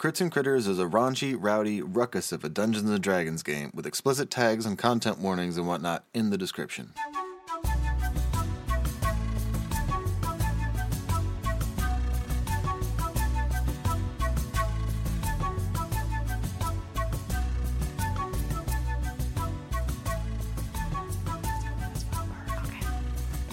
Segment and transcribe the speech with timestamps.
[0.00, 3.86] Crits and Critters is a raunchy, rowdy ruckus of a Dungeons and Dragons game with
[3.86, 6.94] explicit tags and content warnings and whatnot in the description.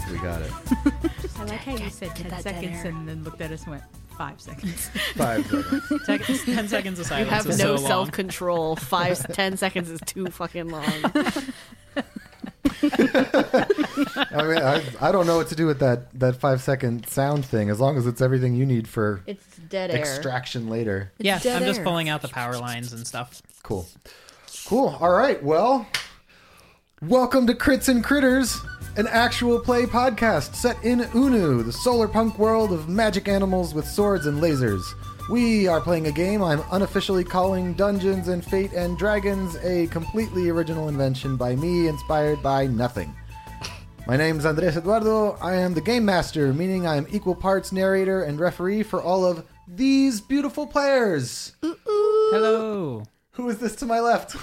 [0.09, 0.51] We got it.
[1.39, 2.91] I like how you said 10 that dead seconds air.
[2.91, 3.83] and then looked at us and went,
[4.17, 4.89] five seconds.
[5.15, 6.05] Five seconds.
[6.05, 7.87] Sec- Ten seconds of You silence have is no so long.
[7.89, 8.75] self control.
[8.75, 10.83] Five, ten seconds is too fucking long.
[12.83, 17.45] I mean, I, I don't know what to do with that, that five second sound
[17.45, 19.97] thing, as long as it's everything you need for It's dead air.
[19.97, 21.11] extraction later.
[21.17, 21.85] Yeah, dead I'm just air.
[21.85, 23.41] pulling out the power lines and stuff.
[23.63, 23.87] Cool.
[24.65, 24.97] Cool.
[24.99, 25.41] All right.
[25.41, 25.87] Well,
[27.03, 28.59] welcome to Crits and Critters,
[28.95, 33.87] an actual play podcast set in Unu, the solar punk world of magic animals with
[33.87, 34.81] swords and lasers.
[35.29, 40.49] We are playing a game I'm unofficially calling Dungeons and Fate and Dragons, a completely
[40.49, 43.15] original invention by me, inspired by nothing.
[44.07, 45.33] My name's Andres Eduardo.
[45.41, 49.23] I am the game master, meaning I am equal parts narrator and referee for all
[49.23, 51.53] of these beautiful players.
[51.61, 53.03] Hello.
[53.33, 54.35] Who is this to my left?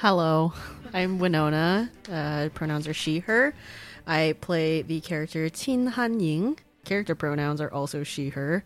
[0.00, 0.52] Hello,
[0.92, 1.90] I'm Winona.
[2.10, 3.54] Uh, pronouns are she, her.
[4.06, 6.58] I play the character Qin Han Ying.
[6.84, 8.62] Character pronouns are also she, her.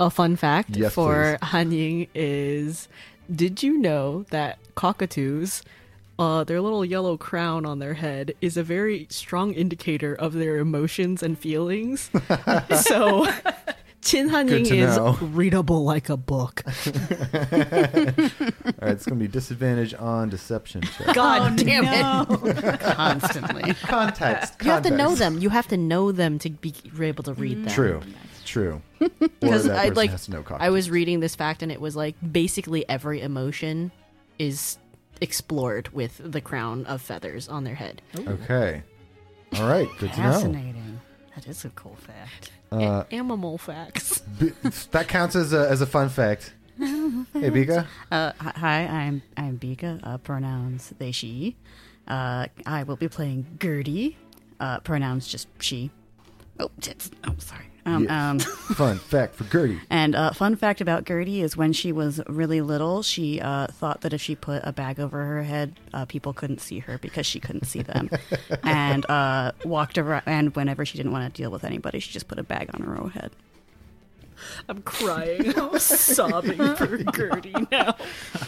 [0.00, 1.48] A fun fact Yes, for please.
[1.50, 2.88] Han Ying is
[3.30, 5.62] Did you know that cockatoos,
[6.18, 10.56] uh, their little yellow crown on their head, is a very strong indicator of their
[10.56, 12.10] emotions and feelings?
[12.80, 13.26] so.
[14.02, 15.12] Qin Han Good Ying to is know.
[15.20, 16.62] readable like a book.
[16.66, 16.96] All right,
[18.90, 21.14] it's going to be disadvantage on deception check.
[21.14, 22.26] God Oh, damn no.
[22.48, 22.80] it.
[22.80, 23.74] Constantly.
[23.74, 24.54] Context.
[24.62, 25.18] You have to know context.
[25.18, 25.38] them.
[25.38, 27.64] You have to know them to be able to read mm.
[27.64, 27.72] them.
[27.72, 28.02] True.
[28.44, 28.82] True.
[29.00, 29.08] Or
[29.40, 31.80] Because that I person like has to know I was reading this fact and it
[31.80, 33.92] was like basically every emotion
[34.38, 34.78] is
[35.20, 38.02] explored with the crown of feathers on their head.
[38.18, 38.82] Okay.
[39.56, 39.88] All right.
[39.98, 40.32] Good to know.
[40.32, 40.81] Fascinating.
[41.34, 42.50] That is a cool fact.
[42.70, 44.18] Uh, A- animal facts.
[44.38, 44.52] b-
[44.92, 46.52] that counts as a, as a fun fact.
[46.78, 47.86] Hey, Bika.
[48.10, 50.00] Uh, hi- hi, I'm I'm Bika.
[50.02, 51.56] Uh, pronouns they she.
[52.08, 54.16] Uh, I will be playing Gertie.
[54.58, 55.90] Uh, pronouns just she.
[56.60, 57.10] Oh, tits.
[57.26, 57.66] Oh, sorry.
[57.84, 58.30] Um, Yeah.
[58.30, 59.80] um, Fun fact for Gertie.
[59.90, 64.02] and uh, fun fact about Gertie is when she was really little, she uh, thought
[64.02, 67.26] that if she put a bag over her head, uh, people couldn't see her because
[67.26, 68.08] she couldn't see them,
[68.62, 70.22] and uh, walked around.
[70.26, 72.82] And whenever she didn't want to deal with anybody, she just put a bag on
[72.82, 73.32] her own head.
[74.68, 75.56] I'm crying.
[75.58, 77.96] I'm sobbing for Gertie now.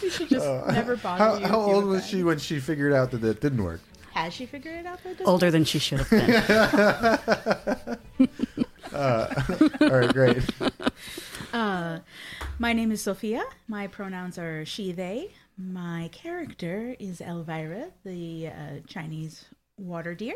[0.01, 2.09] You should just never bother How, you how old was bag.
[2.09, 3.81] she when she figured out that it didn't work?
[4.13, 4.99] Has she figured it out?
[5.25, 6.29] Older than she should have been.
[9.81, 10.43] All right, great.
[11.53, 11.99] Uh,
[12.59, 13.41] my name is Sophia.
[13.69, 15.31] My pronouns are she, they.
[15.57, 18.51] My character is Elvira, the uh,
[18.87, 19.45] Chinese
[19.77, 20.35] water deer,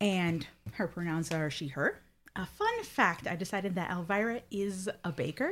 [0.00, 2.00] and her pronouns are she, her.
[2.36, 5.50] A fun fact I decided that Elvira is a baker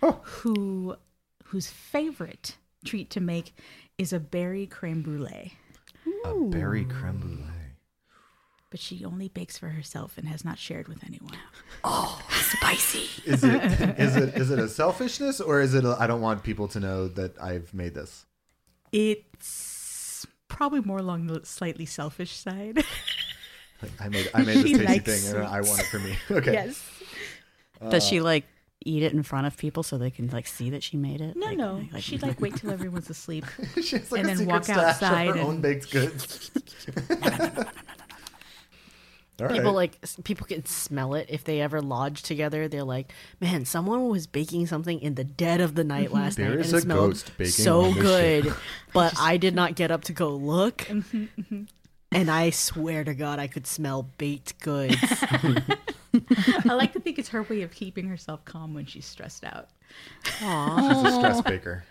[0.00, 0.96] who
[1.44, 3.54] whose favorite treat to make
[3.96, 5.54] is a berry creme brulee.
[6.26, 7.55] A berry creme brulee.
[8.70, 11.36] But she only bakes for herself and has not shared with anyone.
[11.84, 13.06] Oh, spicy.
[13.30, 13.62] Is it
[14.00, 16.80] is it is it a selfishness or is it a, I don't want people to
[16.80, 18.24] know that I've made this?
[18.92, 22.78] It's probably more along the slightly selfish side.
[23.82, 25.98] Like, I made I made this She tasty likes thing and I want it for
[26.00, 26.16] me.
[26.30, 26.52] Okay.
[26.54, 26.82] yes.
[27.90, 28.46] Does she uh, like
[28.84, 31.36] eat it in front of people so they can like see that she made it?
[31.36, 31.82] No, Like- no.
[31.92, 33.44] like- She'd like wait till everyone's asleep.
[33.80, 36.50] she has like And a then walk outside of her own and- baked goods.
[39.40, 39.92] All People right.
[40.02, 42.68] like people can smell it if they ever lodge together.
[42.68, 46.14] They're like, "Man, someone was baking something in the dead of the night mm-hmm.
[46.14, 48.56] last There night, is and it smelled ghost baking so good." ship."
[48.94, 51.62] But I did not get up to go look, mm-hmm, mm-hmm.
[52.12, 54.96] and I swear to God, I could smell baked goods.
[55.02, 59.68] I like to think it's her way of keeping herself calm when she's stressed out.
[60.40, 60.88] Aw.
[60.88, 61.84] She's a stress baker.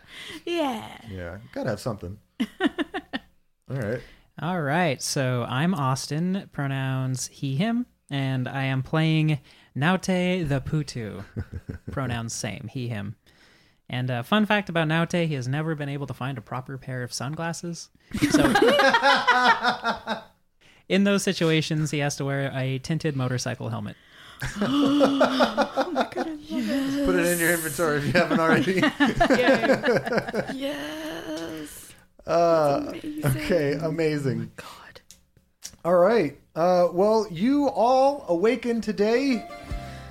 [0.48, 0.98] Yeah.
[1.12, 2.18] Yeah, gotta have something.
[2.40, 4.02] All right.
[4.42, 9.40] All right, so I'm Austin, pronouns he, him, and I am playing
[9.74, 11.24] Naute the Potoo,
[11.92, 13.16] pronouns same, he, him.
[13.90, 16.78] And uh, fun fact about Naute, he has never been able to find a proper
[16.78, 17.88] pair of sunglasses.
[18.32, 18.54] So,
[20.90, 23.96] in those situations, he has to wear a tinted motorcycle helmet.
[24.42, 24.64] Put
[27.16, 28.74] it in your inventory if you haven't already.
[30.60, 31.15] yes.
[32.28, 32.94] Uh,
[33.26, 34.52] okay, amazing.
[34.56, 35.02] God.
[35.84, 36.38] All right.
[36.56, 39.48] Uh, well, you all awaken today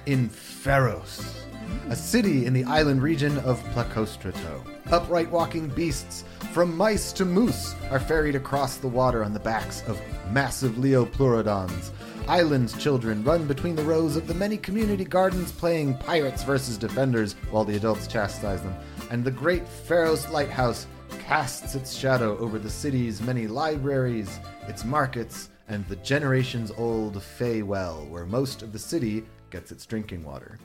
[0.06, 1.44] in Pharos,
[1.88, 4.62] a city in the island region of Placostrato.
[4.92, 9.82] Upright walking beasts, from mice to moose, are ferried across the water on the backs
[9.88, 10.00] of
[10.30, 11.90] massive Liopleurodons.
[12.28, 17.34] Island children run between the rows of the many community gardens playing pirates versus defenders
[17.50, 18.74] while the adults chastise them.
[19.10, 20.86] And the great Pharos Lighthouse
[21.24, 27.62] casts its shadow over the city's many libraries, its markets, and the generations old Fay
[27.62, 30.58] Well, where most of the city gets its drinking water.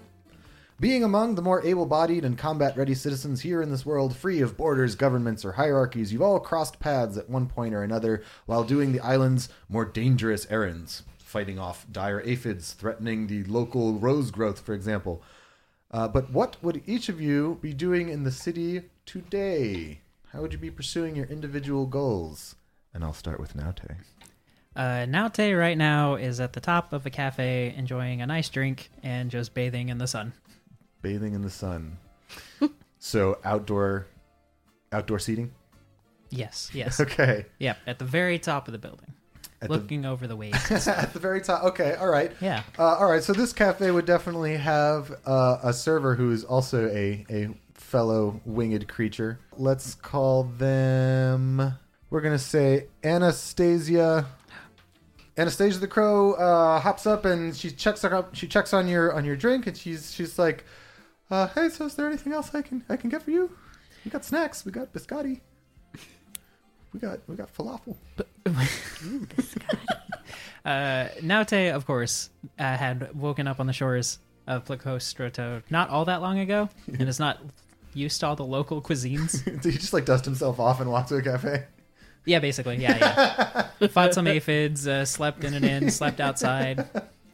[0.78, 4.42] Being among the more able bodied and combat ready citizens here in this world, free
[4.42, 8.66] of borders, governments, or hierarchies, you've all crossed paths at one point or another while
[8.66, 14.60] doing the island's more dangerous errands, fighting off dire aphids threatening the local rose growth,
[14.60, 15.24] for example.
[15.90, 20.02] Uh, but what would each of you be doing in the city today?
[20.34, 22.56] How would you be pursuing your individual goals?
[22.94, 23.96] And I'll start with Naute.
[24.76, 28.90] Uh, Naute right now is at the top of a cafe enjoying a nice drink
[29.04, 30.34] and just bathing in the sun.
[31.02, 31.98] Bathing in the sun.
[33.00, 34.06] so outdoor,
[34.92, 35.52] outdoor seating.
[36.30, 37.00] Yes, yes.
[37.00, 37.46] Okay.
[37.58, 39.14] yep, at the very top of the building,
[39.64, 40.70] At looking over the waves.
[40.88, 41.64] at the very top.
[41.64, 41.96] Okay.
[41.96, 42.32] All right.
[42.40, 42.62] yeah.
[42.78, 43.24] Uh, all right.
[43.24, 47.50] So this cafe would definitely have uh, a server who is also a a
[47.90, 49.40] fellow winged creature.
[49.58, 51.74] Let's call them.
[52.12, 54.28] We're gonna say Anastasia.
[55.38, 58.36] Anastasia the crow uh, hops up and she checks up.
[58.36, 60.66] She checks on your on your drink and she's she's like,
[61.32, 63.50] uh, "Hey, so is there anything else I can I can get for you?
[64.06, 64.66] We got snacks.
[64.66, 65.42] We got biscotti.
[66.94, 67.96] We got we got falafel.
[70.66, 76.04] Uh, Naute, of course, uh, had woken up on the shores of Placostroto not all
[76.06, 77.40] that long ago, and is not
[77.94, 79.44] used to all the local cuisines.
[79.62, 81.66] Did he just like dust himself off and walk to a cafe?
[82.26, 82.78] Yeah, basically.
[82.78, 82.98] Yeah,
[83.80, 83.88] yeah.
[83.88, 86.88] Fought some aphids, uh, slept in an inn, slept outside,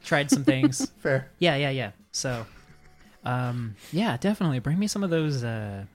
[0.04, 0.90] tried some things.
[1.00, 1.32] Fair.
[1.40, 1.92] Yeah, yeah, yeah.
[2.12, 2.46] So,
[3.24, 5.86] um, yeah, definitely bring me some of those uh,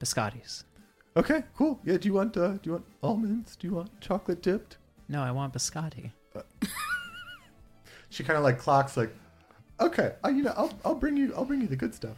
[0.00, 0.64] biscottis.
[1.16, 1.78] Okay, cool.
[1.84, 3.56] Yeah, do you want uh, do you want almonds?
[3.56, 4.78] Do you want chocolate dipped?
[5.08, 6.10] No, I want biscotti.
[8.10, 9.14] She kind of like clocks like,
[9.80, 12.16] okay, uh, you know, I'll I'll bring you I'll bring you the good stuff,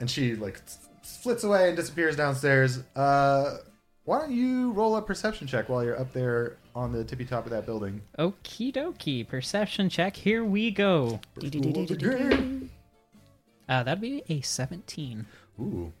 [0.00, 0.60] and she like
[1.02, 2.82] flits away and disappears downstairs.
[2.96, 3.58] Uh,
[4.04, 7.44] why don't you roll a perception check while you're up there on the tippy top
[7.44, 8.02] of that building?
[8.18, 9.26] Okie dokie.
[9.26, 10.16] Perception check.
[10.16, 11.20] Here we go.
[13.68, 15.24] Uh, that'd be a 17.
[15.60, 15.92] Ooh.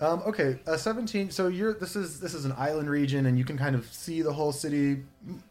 [0.00, 1.30] Um, okay, uh, seventeen.
[1.30, 4.20] So you're this is this is an island region, and you can kind of see
[4.20, 5.04] the whole city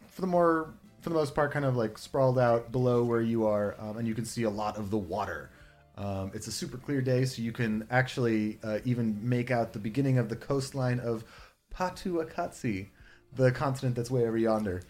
[0.10, 3.48] for the more for the most part, kind of like sprawled out below where you
[3.48, 5.51] are, um, and you can see a lot of the water.
[5.98, 9.80] Um, it's a super clear day, so you can actually uh, even make out the
[9.80, 11.24] beginning of the coastline of
[11.74, 12.88] Patuakatsi,
[13.36, 14.84] the continent that's way over yonder.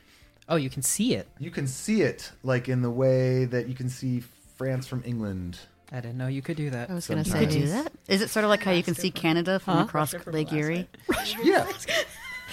[0.49, 1.27] Oh, you can see it.
[1.39, 4.21] You can see it like in the way that you can see
[4.57, 5.59] France from England.
[5.91, 6.89] I didn't know you could do that.
[6.89, 7.91] I was gonna You say could do that?
[8.07, 9.83] Is it sort of like how you can see Canada from Huh?
[9.83, 10.87] across from Lake Erie?
[11.43, 11.67] Yeah,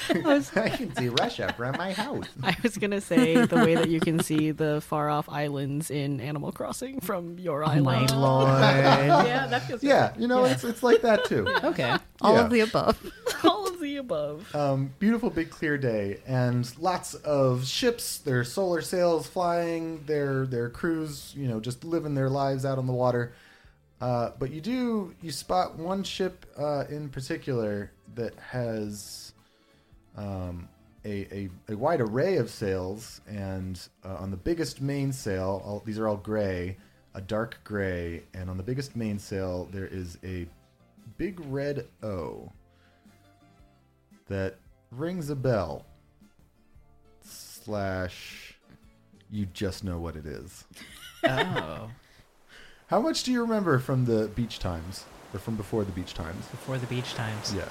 [0.11, 2.27] I can see Russia from my house.
[2.43, 6.21] I was gonna say the way that you can see the far off islands in
[6.21, 8.21] Animal Crossing from your Oh my island.
[8.21, 8.49] lord.
[8.61, 11.47] yeah, that feels Yeah, you know, it's it's like that too.
[11.65, 11.95] Okay.
[12.21, 12.45] All Yeah.
[12.45, 13.13] of the above.
[13.45, 14.55] all of the above.
[14.55, 20.69] Um, beautiful big clear day and lots of ships, their solar sails flying, their their
[20.69, 23.33] crews, you know, just living their lives out on the water.
[24.01, 29.33] Uh, but you do you spot one ship uh, in particular that has
[30.19, 30.69] um,
[31.05, 35.99] a, a, a wide array of sails, and uh, on the biggest mainsail, all, these
[35.99, 36.77] are all gray,
[37.15, 40.47] a dark gray, and on the biggest mainsail there is a
[41.17, 42.53] big red O
[44.27, 44.57] that
[44.91, 45.87] rings a bell.
[47.21, 48.55] Slash,
[49.31, 50.65] you just know what it is.
[51.25, 51.91] Oh.
[52.87, 56.47] How much do you remember from the beach times, or from before the beach times?
[56.47, 57.55] Before the beach times.
[57.55, 57.69] Yeah.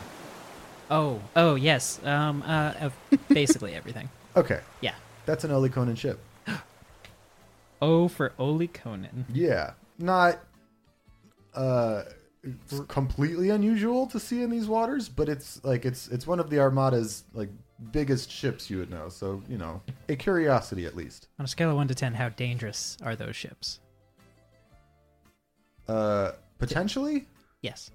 [0.90, 1.22] Oh.
[1.36, 2.00] Oh, yes.
[2.06, 2.42] Um.
[2.44, 2.74] Uh.
[2.82, 2.94] of
[3.30, 4.10] basically everything.
[4.36, 4.94] Okay, Yeah.
[5.26, 6.20] that's an Oliconan ship.
[7.82, 9.26] Oh, for Oliconan.
[9.32, 10.40] Yeah, not
[11.54, 12.04] uh
[12.88, 16.58] completely unusual to see in these waters, but it's like it's it's one of the
[16.60, 17.50] Armada's like
[17.92, 19.10] biggest ships you would know.
[19.10, 21.28] So you know, a curiosity at least.
[21.38, 23.80] On a scale of one to ten, how dangerous are those ships?
[25.88, 27.28] Uh, potentially,
[27.62, 27.92] Yes.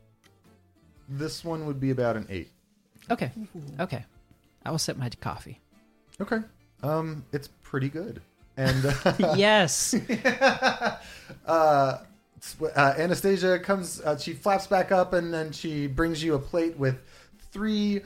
[1.08, 2.50] this one would be about an eight.
[3.10, 3.30] Okay.
[3.80, 4.04] Okay.
[4.64, 5.60] I will sip my coffee.
[6.20, 6.38] Okay.
[6.82, 8.20] Um, it's pretty good.
[8.56, 9.94] And uh, yes.
[10.24, 10.98] uh,
[11.46, 11.98] uh,
[12.76, 14.00] Anastasia comes.
[14.00, 17.00] Uh, she flaps back up, and then she brings you a plate with
[17.50, 18.02] three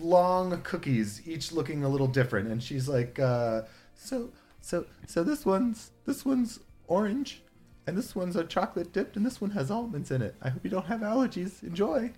[0.00, 2.48] long cookies, each looking a little different.
[2.48, 3.62] And she's like, uh,
[3.96, 7.42] "So, so, so this one's this one's orange,
[7.86, 10.34] and this one's a chocolate dipped, and this one has almonds in it.
[10.42, 11.62] I hope you don't have allergies.
[11.62, 12.12] Enjoy.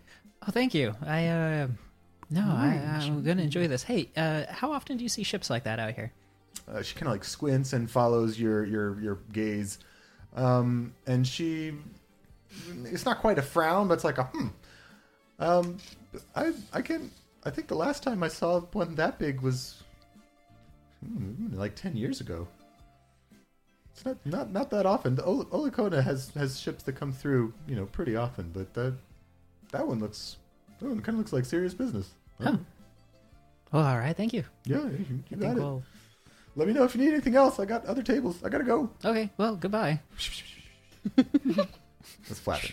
[0.47, 0.95] Oh, thank you.
[1.07, 1.69] I uh,
[2.31, 3.83] no, I, I'm gonna enjoy this.
[3.83, 6.13] Hey, uh, how often do you see ships like that out here?
[6.69, 9.79] Uh, she kind of like squints and follows your your your gaze,
[10.37, 11.75] um, and she
[12.85, 14.49] it's not quite a frown, but it's like a hmm.
[15.41, 15.79] Um,
[16.37, 17.11] I I can
[17.45, 19.83] I think the last time I saw one that big was
[21.05, 22.47] hmm, like ten years ago.
[23.93, 25.17] It's not not not that often.
[25.17, 28.95] The Ol- Olicona has has ships that come through, you know, pretty often, but that
[29.73, 30.37] that one looks
[30.79, 32.11] that one kind of looks like serious business.
[32.44, 32.59] Oh.
[33.73, 34.16] Well, all right.
[34.16, 34.44] Thank you.
[34.64, 35.61] Yeah, you, you I got think it.
[35.61, 35.82] we'll.
[36.56, 37.61] Let me know if you need anything else.
[37.61, 38.42] I got other tables.
[38.44, 38.90] I gotta go.
[39.04, 39.30] Okay.
[39.37, 40.00] Well, goodbye.
[42.28, 42.73] That's flapping.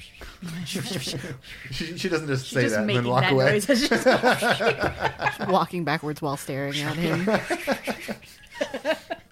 [0.66, 0.82] she,
[1.98, 3.52] she doesn't just She's say just that and then walk that away.
[3.54, 3.70] noise.
[3.70, 7.26] It's just- Walking backwards while staring at him.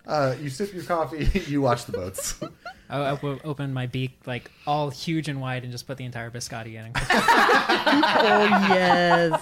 [0.08, 1.30] Uh, you sip your coffee.
[1.48, 2.36] You watch the boats.
[2.90, 6.06] I, I will open my beak like all huge and wide and just put the
[6.06, 6.92] entire biscotti in.
[7.88, 9.42] Oh yes.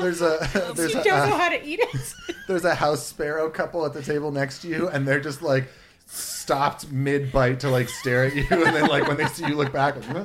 [0.00, 2.14] There's a there's you a, don't uh, know how to eat it.
[2.48, 5.68] there's a house sparrow couple at the table next to you, and they're just like
[6.06, 9.54] stopped mid bite to like stare at you, and then like when they see you
[9.54, 10.24] look back, like, "Huh?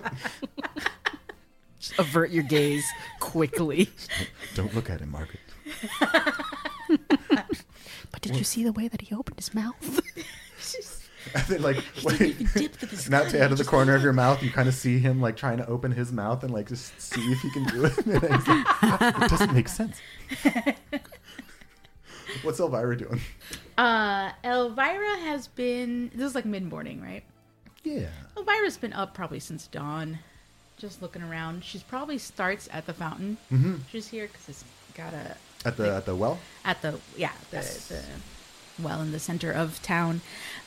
[1.80, 2.86] Just avert your gaze
[3.20, 3.90] quickly.
[4.56, 5.40] don't look at him, Margaret.
[8.12, 10.02] But did you see the way that he opened his mouth?
[11.36, 12.34] And then like when he,
[13.10, 15.38] not to out of the corner of your mouth, you kind of see him like
[15.38, 17.98] trying to open his mouth and like just see if he can do it.
[18.08, 20.02] And like, it doesn't make sense.
[22.42, 23.22] What's Elvira doing?
[23.78, 26.12] Uh, Elvira has been.
[26.16, 27.24] This is like mid morning, right?
[27.84, 28.08] Yeah.
[28.36, 30.20] Elvira's been up probably since dawn,
[30.78, 31.64] just looking around.
[31.64, 33.38] She's probably starts at the fountain.
[33.52, 33.76] Mm-hmm.
[33.92, 34.64] She's here because it's
[34.96, 36.40] got a At the at the well.
[36.66, 37.88] at the yeah the, Yes.
[37.88, 38.02] the
[38.82, 40.22] well in the center of town.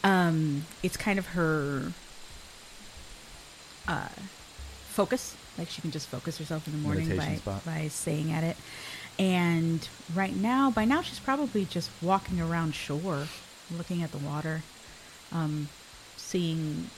[0.04, 1.92] Um, it's kind of her
[3.88, 4.08] uh,
[4.88, 5.36] focus.
[5.58, 7.64] Like she can just focus herself in the morning by spot.
[7.64, 8.56] by staying at it.
[9.18, 13.28] And right now, by now, she's probably just walking around shore,
[13.70, 14.62] looking at the water,
[15.30, 15.68] um,
[16.16, 16.90] seeing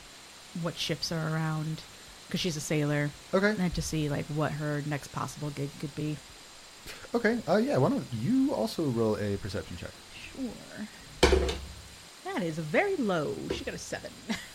[0.63, 1.83] what ships are around,
[2.27, 3.55] because she's a sailor, Okay.
[3.59, 6.17] and to see like what her next possible gig could be.
[7.15, 7.39] Okay.
[7.49, 7.77] Uh, yeah.
[7.79, 9.91] Why don't you also roll a perception check?
[10.33, 11.49] Sure.
[12.25, 13.35] That is very low.
[13.55, 14.11] She got a seven.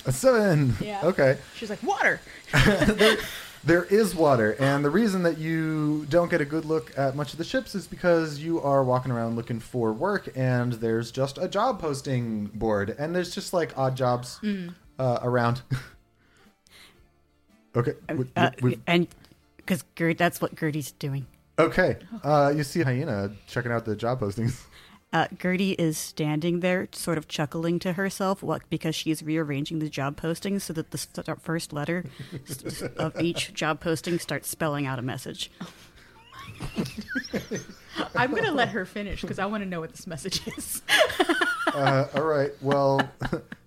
[0.05, 0.75] A seven.
[0.81, 1.01] Yeah.
[1.03, 1.38] Okay.
[1.55, 2.19] She's like, water.
[2.53, 3.17] there,
[3.63, 7.31] there is water, and the reason that you don't get a good look at much
[7.31, 11.38] of the ships is because you are walking around looking for work, and there's just
[11.38, 14.39] a job posting board, and there's just like odd jobs
[15.00, 15.61] uh, around.
[17.75, 17.93] okay.
[18.09, 18.25] Uh, we-
[18.61, 19.07] we've- and
[19.57, 21.25] because Gert, that's what Gertie's doing.
[21.65, 21.97] Okay.
[22.23, 24.63] Uh, you see Hyena checking out the job postings.
[25.13, 29.89] Uh, Gertie is standing there, sort of chuckling to herself, what because she's rearranging the
[29.89, 32.05] job postings so that the st- first letter
[32.49, 35.51] s- of each job posting starts spelling out a message.
[38.15, 40.81] I'm gonna let her finish because I want to know what this message is.
[41.73, 42.51] Uh, all right.
[42.61, 42.99] Well,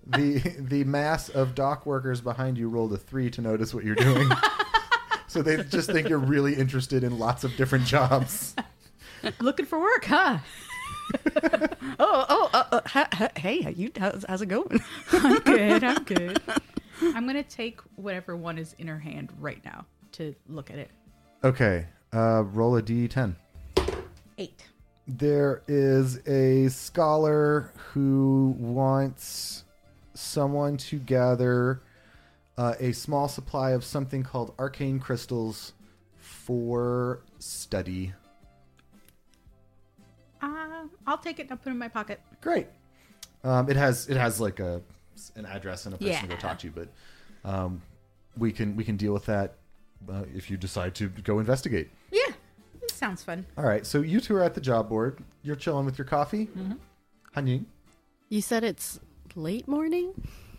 [0.06, 3.94] the the mass of dock workers behind you rolled a three to notice what you're
[3.94, 4.28] doing.
[5.34, 8.54] So they just think you're really interested in lots of different jobs.
[9.40, 10.38] Looking for work, huh?
[11.98, 14.80] Oh, oh, uh, uh, ha, ha, hey, how you, how's, how's it going?
[15.12, 15.84] I'm good.
[15.84, 16.40] I'm good.
[17.02, 20.90] I'm gonna take whatever one is in her hand right now to look at it.
[21.44, 21.86] Okay.
[22.12, 23.34] Uh, roll a d10.
[24.38, 24.64] Eight.
[25.06, 29.64] There is a scholar who wants
[30.14, 31.82] someone to gather
[32.56, 35.72] uh, a small supply of something called arcane crystals
[36.18, 38.12] for study.
[40.42, 42.20] Uh, I'll take it I'll put it in my pocket.
[42.40, 42.66] Great.
[43.42, 44.80] Um, it has it has like a
[45.36, 46.88] an address and a person to go talk to, but
[47.44, 47.80] um,
[48.36, 49.54] we can we can deal with that
[50.10, 51.90] uh, if you decide to go investigate.
[52.10, 52.32] Yeah,
[52.80, 53.46] this sounds fun.
[53.56, 53.86] All right.
[53.86, 55.18] So you two are at the job board.
[55.42, 56.46] You're chilling with your coffee.
[56.46, 56.72] Mm-hmm.
[57.36, 57.64] Hanying,
[58.28, 59.00] You said it's
[59.34, 60.12] late morning,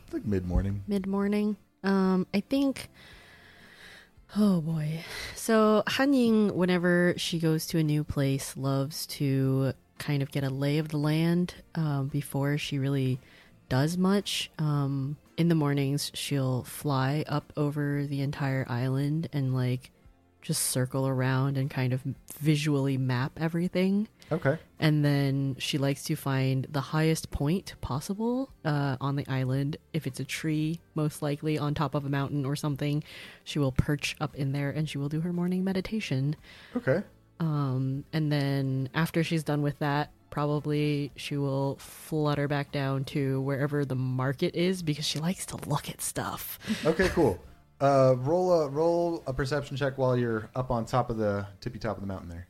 [0.03, 0.83] It's like mid morning.
[0.87, 1.55] mid morning.
[1.85, 2.89] Um, I think.
[4.35, 5.05] Oh boy.
[5.35, 10.49] So Hanying, whenever she goes to a new place, loves to kind of get a
[10.49, 13.19] lay of the land um, before she really
[13.69, 14.51] does much.
[14.59, 19.91] Um, in the mornings, she'll fly up over the entire island and like
[20.41, 22.03] just circle around and kind of
[22.39, 24.07] visually map everything.
[24.32, 24.58] Okay.
[24.79, 29.77] And then she likes to find the highest point possible uh, on the island.
[29.94, 33.03] If it's a tree, most likely on top of a mountain or something,
[33.44, 36.36] she will perch up in there and she will do her morning meditation.
[36.75, 37.03] Okay.
[37.39, 43.41] Um, and then after she's done with that, probably she will flutter back down to
[43.41, 46.60] wherever the market is because she likes to look at stuff.
[46.86, 47.39] Okay, cool.
[47.79, 51.77] Uh, roll a roll a perception check while you're up on top of the tippy
[51.77, 52.48] top of the mountain there.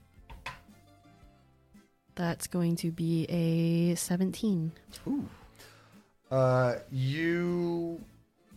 [2.16, 4.72] That's going to be a 17.
[6.32, 8.02] Uh, you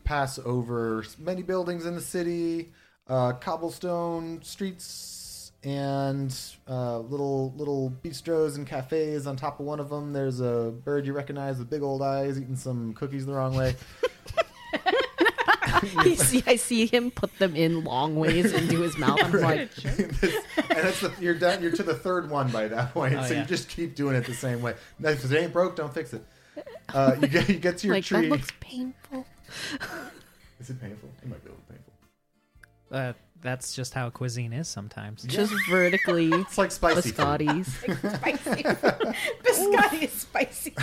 [0.05, 2.73] pass over many buildings in the city,
[3.09, 6.35] uh, cobblestone streets, and
[6.69, 9.27] uh, little little bistros and cafes.
[9.27, 12.41] On top of one of them, there's a bird you recognize with big old eyes,
[12.41, 13.75] eating some cookies the wrong way.
[16.05, 19.21] You see, I see him put them in long ways into his mouth.
[19.23, 20.45] I'm like, This-
[20.78, 21.62] and that's the, you're done.
[21.62, 23.40] You're to the third one by that point, Oh, so yeah.
[23.42, 24.75] you just keep doing it the same way.
[24.99, 26.25] Now, If it ain't broke, don't fix it.
[26.92, 28.23] Uh, you get you get to your like tree.
[28.23, 29.26] that looks painful.
[30.61, 31.08] Is it painful?
[31.23, 31.92] It might be a little painful.
[32.90, 35.23] Uh, that's just how cuisine is sometimes.
[35.23, 37.12] Just vertically It's like spicy.
[37.12, 37.25] food.
[37.25, 37.66] biscottis.
[38.16, 38.62] Spicy.
[39.44, 40.75] Biscotti is spicy.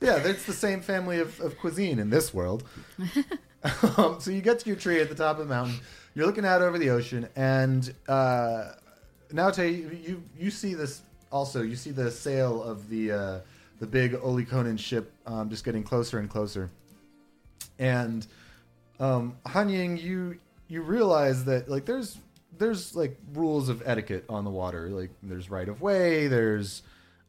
[0.00, 2.64] yeah, it's the same family of, of cuisine in this world.
[3.98, 5.78] um, so you get to your tree at the top of the mountain.
[6.18, 8.72] You're looking out over the ocean, and uh,
[9.30, 11.62] now, Tay, you, you you see this also.
[11.62, 13.40] You see the sail of the uh,
[13.78, 16.70] the big Oliconan ship um, just getting closer and closer.
[17.78, 18.26] And
[18.98, 22.18] um, Han Ying, you you realize that like there's
[22.58, 24.88] there's like rules of etiquette on the water.
[24.88, 26.26] Like there's right of way.
[26.26, 26.82] There's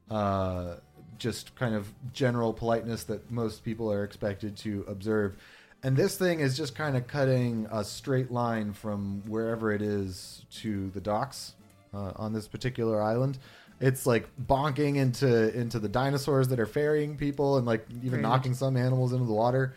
[0.10, 0.78] uh,
[1.20, 5.38] just kind of general politeness that most people are expected to observe.
[5.82, 10.46] And this thing is just kind of cutting a straight line from wherever it is
[10.56, 11.54] to the docks
[11.94, 13.38] uh, on this particular island.
[13.80, 18.54] It's like bonking into into the dinosaurs that are ferrying people, and like even knocking
[18.54, 19.74] some animals into the water.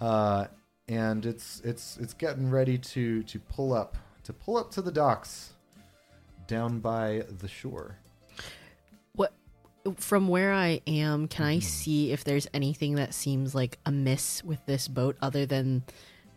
[0.00, 0.46] Uh,
[0.88, 4.90] and it's it's it's getting ready to to pull up to pull up to the
[4.90, 5.52] docks
[6.48, 7.96] down by the shore.
[9.96, 14.64] From where I am, can I see if there's anything that seems like amiss with
[14.66, 15.82] this boat other than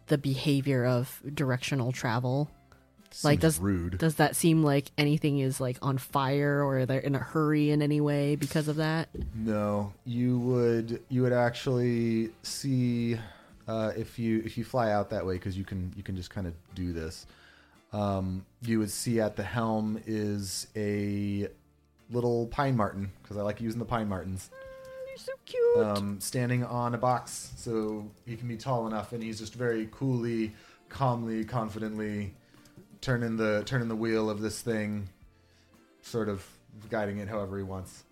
[0.08, 2.50] the behavior of directional travel?
[3.24, 3.98] like Seems does rude.
[3.98, 7.82] does that seem like anything is like on fire or they're in a hurry in
[7.82, 9.08] any way because of that?
[9.34, 13.18] No, you would you would actually see
[13.68, 16.30] uh, if you if you fly out that way because you can you can just
[16.30, 17.26] kind of do this.
[17.94, 21.48] Um, you would see at the helm is a
[22.12, 24.50] little pine marten because I like using the pine martens.
[25.08, 25.78] You're so cute.
[25.78, 29.88] um, standing on a box, so he can be tall enough, and he's just very
[29.92, 30.54] coolly,
[30.90, 32.34] calmly, confidently
[33.02, 35.08] turning the turning the wheel of this thing,
[36.02, 36.46] sort of
[36.90, 38.04] guiding it however he wants.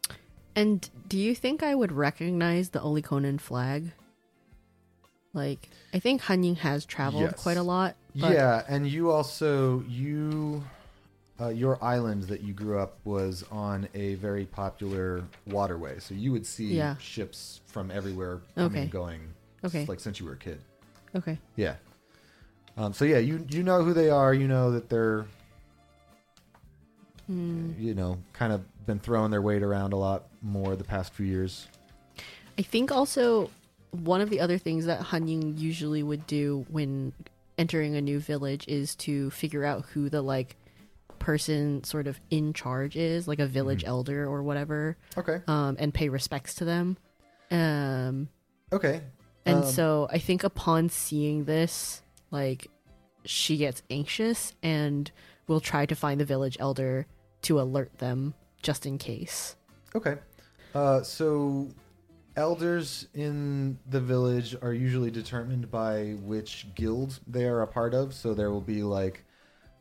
[0.55, 3.91] and do you think I would recognize the Oliconan flag?
[5.33, 7.41] Like, I think Hanying has traveled Yes.
[7.41, 7.95] quite a lot.
[8.15, 10.63] But yeah, and you also you.
[11.43, 16.31] Uh, your island that you grew up was on a very popular waterway, so you
[16.31, 16.95] would see Yeah.
[16.97, 18.81] ships from everywhere coming Okay.
[18.83, 19.21] and going.
[19.65, 19.85] Okay.
[19.87, 20.59] like since you were a kid.
[21.15, 21.37] Okay.
[21.57, 21.75] Yeah.
[22.77, 24.33] Um, so yeah, you you know who they are.
[24.33, 25.25] You know that they're
[27.27, 31.25] you know kind of been throwing their weight around a lot more the past few
[31.25, 31.67] years.
[32.57, 33.49] I think also
[33.91, 37.13] one of the other things that Hanying usually would do when
[37.57, 40.55] entering a new village is to figure out who the like
[41.23, 45.41] person sort of in charge is, like a village elder or whatever, Okay.
[45.47, 46.97] um, and pay respects to them.
[47.49, 48.27] Um,
[48.73, 49.01] Okay.
[49.45, 52.67] and Um, so I think upon seeing this, like
[53.23, 55.09] she gets anxious and
[55.47, 57.07] will try to find the village elder
[57.43, 59.55] to alert them just in case.
[59.95, 60.17] Okay.
[60.75, 61.69] Uh, so
[62.35, 68.13] elders in the village are usually determined by which guild they are a part of.
[68.13, 69.23] So there will be like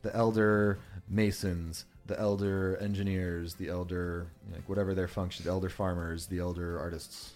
[0.03, 0.79] the elder
[1.09, 6.79] masons, the elder engineers, the elder like whatever their function, the elder farmers, the elder
[6.79, 7.33] artists.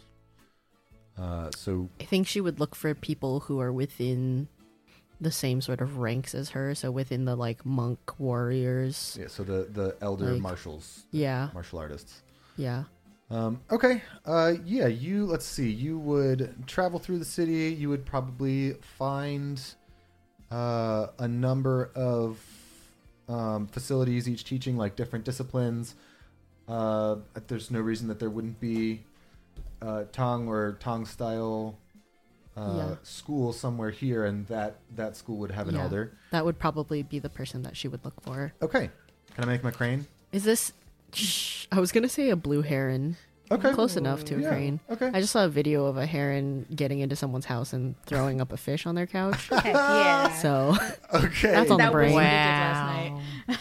[1.18, 4.48] Uh, so I think she would look for people who are within
[5.18, 9.16] the same sort of ranks as her, so within the like monk warriors.
[9.18, 12.22] yeah, so the the elder Like- marshals, Yeah, martial artists.
[12.56, 12.84] yeah.
[13.28, 14.02] Um, okay.
[14.24, 17.74] Uh, yeah, you, let's see, you would travel through the city.
[17.74, 19.60] You would probably find
[20.52, 22.38] uh, a number of
[23.28, 25.94] um, facilities, each teaching like different disciplines.
[26.68, 27.16] Uh,
[27.48, 29.02] there's no reason that there wouldn't be
[29.82, 31.78] uh, Tong or Tong style
[32.56, 32.94] uh, Yeah.
[33.02, 35.82] school somewhere here, and that, that school would have an Yeah.
[35.82, 36.12] elder.
[36.30, 38.52] That would probably be the person that she would look for.
[38.62, 38.90] Okay.
[39.34, 40.06] Can I make my crane?
[40.32, 40.72] Is this?
[41.12, 43.16] Shh, I was gonna say a blue heron.
[43.50, 43.72] Okay.
[43.72, 44.80] Close enough to a Yeah, crane.
[44.90, 45.10] Okay.
[45.14, 48.52] I just saw a video of a heron getting into someone's house and throwing up
[48.52, 49.48] a fish on their couch.
[49.50, 50.32] Heck yeah.
[50.34, 50.76] So
[51.14, 51.52] okay.
[51.52, 52.12] That's on the that was brain.
[52.12, 53.12] what we last
[53.48, 53.58] night.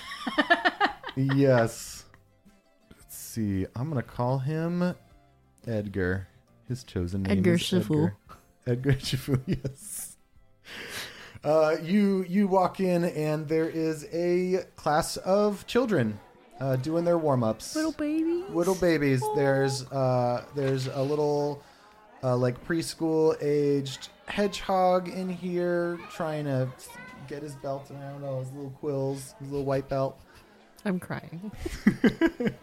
[1.36, 2.06] yes.
[2.98, 3.66] Let's see.
[3.76, 4.96] I'm gonna call him
[5.68, 6.28] Edgar.
[6.68, 8.12] His chosen name Edgar is Shifu.
[8.66, 8.90] Edgar.
[8.90, 9.40] Edgar Shifu.
[9.46, 10.18] Yes.
[11.44, 16.20] Uh, you you walk in and there is a class of children
[16.60, 17.76] uh, doing their warm ups.
[17.76, 18.44] Little baby.
[18.50, 19.24] little babies.
[19.36, 21.62] There's uh, there's a little
[22.24, 26.68] uh, like preschool aged hedgehog in here trying to
[27.28, 30.20] get his belt around all his little quills, his little white belt.
[30.86, 31.52] I'm crying.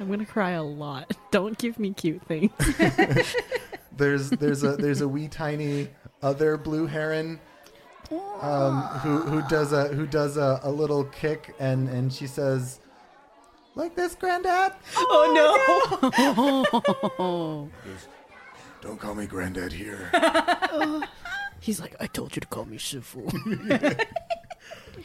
[0.00, 1.12] I'm gonna cry a lot.
[1.30, 2.52] Don't give me cute things.
[3.96, 5.88] There's there's a there's a wee tiny
[6.22, 7.38] other blue heron
[8.40, 12.80] um, who who does a who does a, a little kick and and she says
[13.74, 15.32] like this granddad Oh
[17.18, 17.68] no!
[18.80, 20.10] don't call me granddad here
[21.60, 23.22] He's like, I told you to call me Shifu.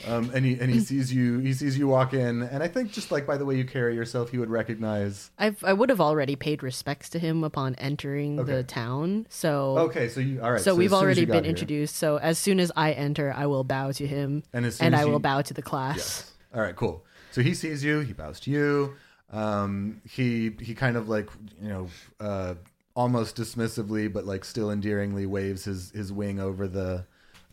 [0.07, 2.91] um, and he and he sees you he sees you walk in and I think
[2.91, 6.01] just like by the way you carry yourself he would recognize I've, I would have
[6.01, 8.51] already paid respects to him upon entering Okay.
[8.51, 9.27] the town.
[9.29, 11.95] So, okay so you all right so, as we've already been here- introduced.
[11.95, 14.95] So as soon as I enter, I will bow to him, and as soon and
[14.95, 15.97] as I you- will bow to the class.
[15.97, 16.31] Yes.
[16.55, 17.03] All right, cool.
[17.37, 18.95] So he sees you, he bows to you.
[19.31, 21.29] Um, he he kind of like
[21.61, 21.87] you know
[22.19, 22.55] uh,
[22.95, 27.05] almost dismissively, but like still endearingly waves his his wing over the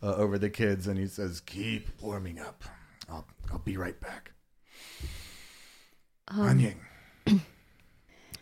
[0.03, 2.65] uh, over the kids, and he says, "Keep warming up.
[3.11, 4.33] I'll I'll be right back."
[6.29, 6.81] Um, Anying.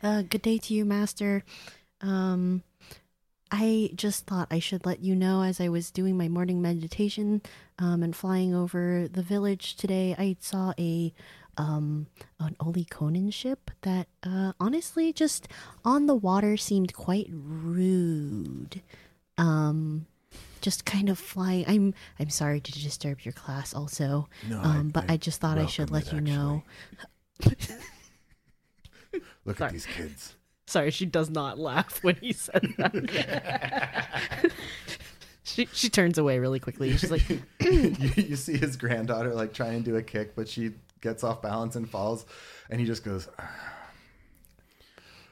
[0.04, 1.44] Uh, good day to you, Master.
[2.00, 2.64] Um,
[3.54, 7.42] I just thought I should let you know as I was doing my morning meditation
[7.78, 11.12] um, and flying over the village today, I saw a
[11.58, 12.06] um,
[12.40, 15.48] an Oliconan ship that uh, honestly just
[15.84, 18.80] on the water seemed quite rude.
[19.36, 20.06] Um,
[20.62, 21.66] just kind of flying.
[21.68, 24.28] I'm I'm sorry to disturb your class, also.
[24.48, 26.62] No, I- um, but I, I just thought I should let it, you know.
[29.44, 29.66] Look Sorry.
[29.68, 30.36] at these kids.
[30.66, 34.52] Sorry, she does not laugh when he said that.
[35.42, 36.96] she she turns away really quickly.
[36.96, 37.28] She's like,
[37.60, 41.42] you, you see his granddaughter like try and do a kick, but she gets off
[41.42, 42.24] balance and falls,
[42.70, 43.28] and he just goes,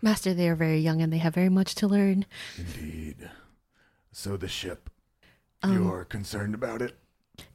[0.02, 3.30] "Master, they are very young and they have very much to learn." "Indeed."
[4.12, 4.90] So the ship,
[5.62, 6.96] Um, you're concerned about it?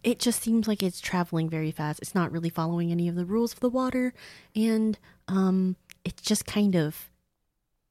[0.04, 2.00] It just seems like it's traveling very fast.
[2.02, 4.14] It's not really following any of the rules of the water,
[4.56, 7.10] and um, it's just kind of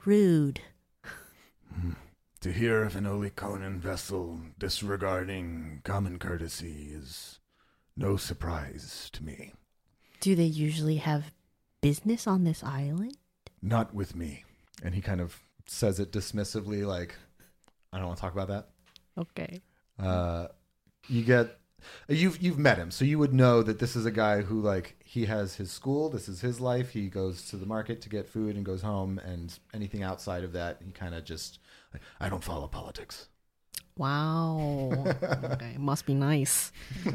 [0.07, 0.61] rude.
[2.41, 7.39] To hear of an Oliconan vessel disregarding common courtesy is
[7.97, 9.55] no surprise to me.
[10.21, 11.33] Do they usually have
[11.81, 13.17] business on this island?
[13.63, 14.45] Not with me.
[14.83, 17.15] And he kind of says it dismissively, like,
[17.95, 18.69] I don't want to talk about that.
[19.17, 19.63] Okay.
[19.99, 20.49] Uh,
[21.09, 21.59] you get
[22.09, 24.97] you've you've met him, so you would know that this is a guy who like
[25.05, 26.11] he has his school.
[26.11, 26.91] This is his life.
[26.91, 30.53] He goes to the market to get food and goes home, and anything outside of
[30.53, 31.59] that, he kind of just.
[32.19, 33.29] I don't follow politics.
[33.97, 34.91] Wow.
[35.23, 35.73] okay.
[35.75, 36.73] It must be nice.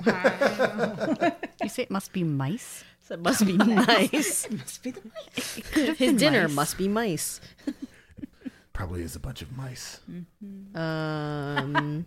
[1.62, 2.86] You say it must be mice?
[3.02, 4.50] So it must be nice.
[4.50, 5.56] Must be the mice.
[5.98, 6.56] His dinner mice.
[6.56, 7.42] must be mice.
[8.72, 10.00] Probably is a bunch of mice.
[10.74, 12.06] Um,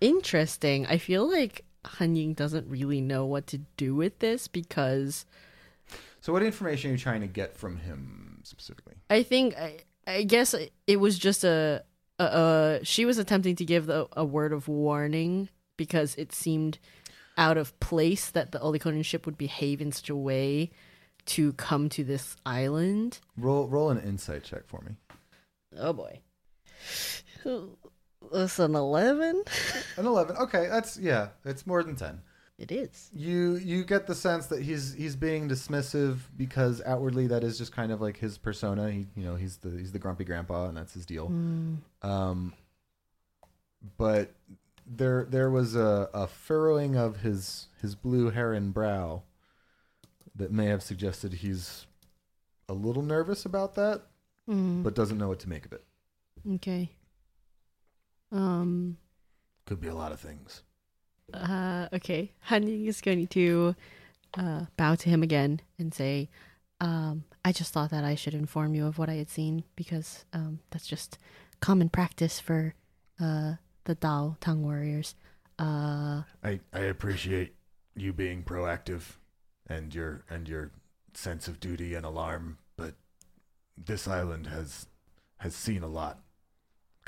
[0.00, 0.86] interesting.
[0.86, 5.26] I feel like Han Ying doesn't really know what to do with this because
[6.20, 8.94] So, what information are you trying to get from him specifically?
[9.08, 10.54] I think I, I guess
[10.86, 11.84] it was just a,
[12.18, 16.78] a, a she was attempting to give the, a word of warning because it seemed
[17.36, 20.70] out of place that the Oliconian ship would behave in such a way
[21.26, 23.20] to come to this island.
[23.36, 24.96] Roll roll an insight check for me.
[25.78, 26.20] Oh boy.
[28.32, 29.44] That's an 11?
[29.96, 30.36] An eleven.
[30.36, 31.28] Okay, that's yeah.
[31.44, 32.20] It's more than ten.
[32.58, 33.10] It is.
[33.14, 37.70] You you get the sense that he's he's being dismissive because outwardly that is just
[37.72, 38.90] kind of like his persona.
[38.90, 41.28] He you know he's the he's the grumpy grandpa and that's his deal.
[42.02, 42.52] Um,
[43.96, 44.32] but
[44.86, 49.22] there there was a, a furrowing of his his blue heron brow
[50.34, 51.86] that may have suggested he's
[52.68, 54.02] a little nervous about that,
[54.48, 55.84] Mm, but doesn't know what to make of it.
[56.54, 56.90] okay.
[58.32, 58.96] Um.
[59.66, 60.62] Could be a lot of things.
[61.32, 61.88] Uh.
[61.92, 62.32] Okay.
[62.50, 63.74] Ying is going to
[64.36, 66.28] uh bow to him again and say,
[66.80, 70.24] um, I just thought that I should inform you of what I had seen because
[70.32, 71.18] um that's just
[71.60, 72.74] common practice for
[73.20, 75.14] uh the Dao tongue warriors.
[75.58, 76.22] Uh.
[76.44, 77.54] I, I appreciate
[77.96, 79.16] you being proactive
[79.66, 80.70] and your and your
[81.14, 82.94] sense of duty and alarm, but
[83.76, 84.86] this island has
[85.38, 86.20] has seen a lot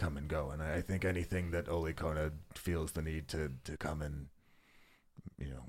[0.01, 4.01] come and go, and I think anything that Olicona feels the need to to come
[4.03, 4.27] and
[5.39, 5.65] you know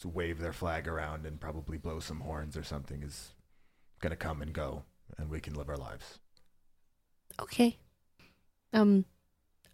[0.00, 3.34] to wave their flag around and probably blow some horns or something is
[4.00, 4.82] gonna come and go,
[5.18, 6.18] and we can live our lives.
[7.40, 7.76] Okay.
[8.72, 9.04] Um,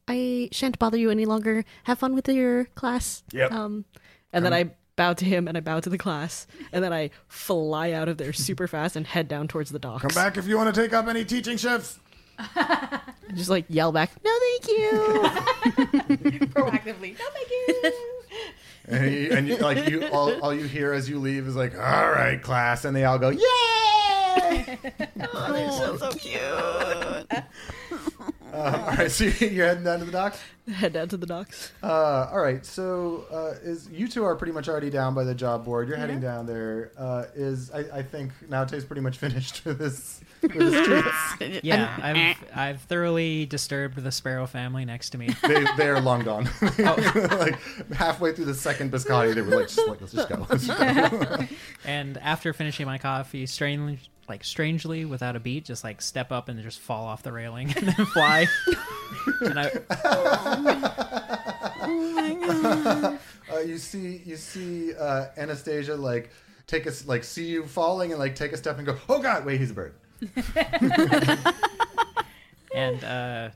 [0.09, 1.65] I shan't bother you any longer.
[1.85, 3.23] Have fun with your class.
[3.33, 3.53] Yep.
[3.53, 3.85] Um,
[4.33, 7.11] and then I bow to him and I bow to the class, and then I
[7.29, 10.03] fly out of there super fast and head down towards the docks.
[10.03, 12.01] Come back if you want to take up any teaching shifts.
[13.29, 14.91] And just like yell back, no, thank you.
[16.47, 17.19] Proactively.
[17.19, 17.93] No, thank you.
[18.89, 21.73] And, you, and you, like you, all, all you hear as you leave is like,
[21.79, 23.41] "All right, class," and they all go, "Yay!"
[25.33, 27.45] Oh, so, so cute.
[28.53, 30.41] Uh, all right, so you're heading down to the docks.
[30.75, 31.73] head down to the docks.
[31.83, 35.35] Uh, all right, so uh, is you two are pretty much already down by the
[35.35, 35.89] job board.
[35.89, 36.93] You're heading down there.
[36.99, 41.61] Uh, is I, I think Naute's pretty much finished with this with the streets.
[41.65, 45.31] Yeah, I've I've thoroughly disturbed the sparrow family next to me.
[45.47, 46.49] they they are long gone.
[46.61, 47.59] like
[47.93, 50.47] halfway through the second biscotti, they were like, just like let's just go.
[50.51, 51.47] Let's just go.
[51.85, 56.49] And after finishing my coffee, strangely, like strangely, without a beat, just like step up
[56.49, 58.47] and just fall off the railing and then fly.
[59.41, 59.71] and I,
[63.53, 66.31] uh, you see you see uh, Anastasia like
[66.67, 69.45] take us like see you falling and like take a step and go, oh god,
[69.45, 69.95] wait, he's a bird.
[72.75, 73.51] and uh,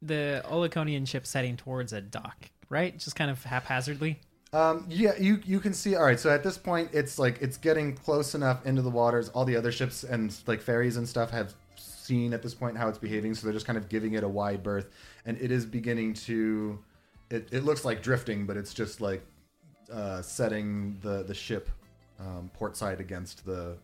[0.00, 2.96] the Oliconian ship's heading towards a dock, right?
[2.98, 4.20] Just kind of haphazardly.
[4.52, 5.96] Um, yeah, you you can see.
[5.96, 9.30] All right, so at this point, it's like it's getting close enough into the waters.
[9.30, 12.88] All the other ships and like ferries and stuff have seen at this point how
[12.88, 14.90] it's behaving, so they're just kind of giving it a wide berth,
[15.24, 16.78] and it is beginning to.
[17.30, 19.24] It, it looks like drifting, but it's just like
[19.90, 21.70] uh, setting the the ship
[22.20, 23.78] um, port side against the,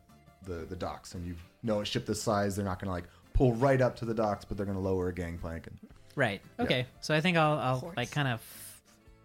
[0.44, 3.08] the the docks, and you know a ship this size, they're not going to like
[3.32, 5.66] pull right up to the docks, but they're going to lower a gangplank.
[5.66, 5.78] And,
[6.14, 6.40] Right.
[6.58, 6.84] Okay.
[7.00, 8.42] So I think I'll I'll like kind of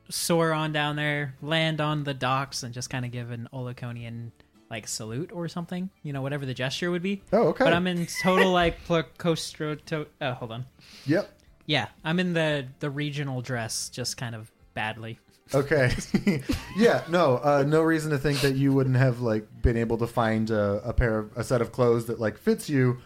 [0.09, 4.31] soar on down there, land on the docks, and just kind of give an Oliconian
[4.69, 5.89] like salute or something.
[6.03, 7.21] You know, whatever the gesture would be.
[7.31, 7.63] oh, okay.
[7.63, 9.75] But I'm in total like placostro.
[9.87, 10.65] To- uh, hold on.
[11.05, 11.31] yep.
[11.65, 15.19] Yeah, I'm in the the regional dress, just kind of badly.
[15.53, 15.93] Okay.
[16.77, 17.03] yeah.
[17.09, 17.37] No.
[17.37, 20.81] Uh, no reason to think that you wouldn't have like been able to find a,
[20.83, 22.97] a pair of a set of clothes that like fits you,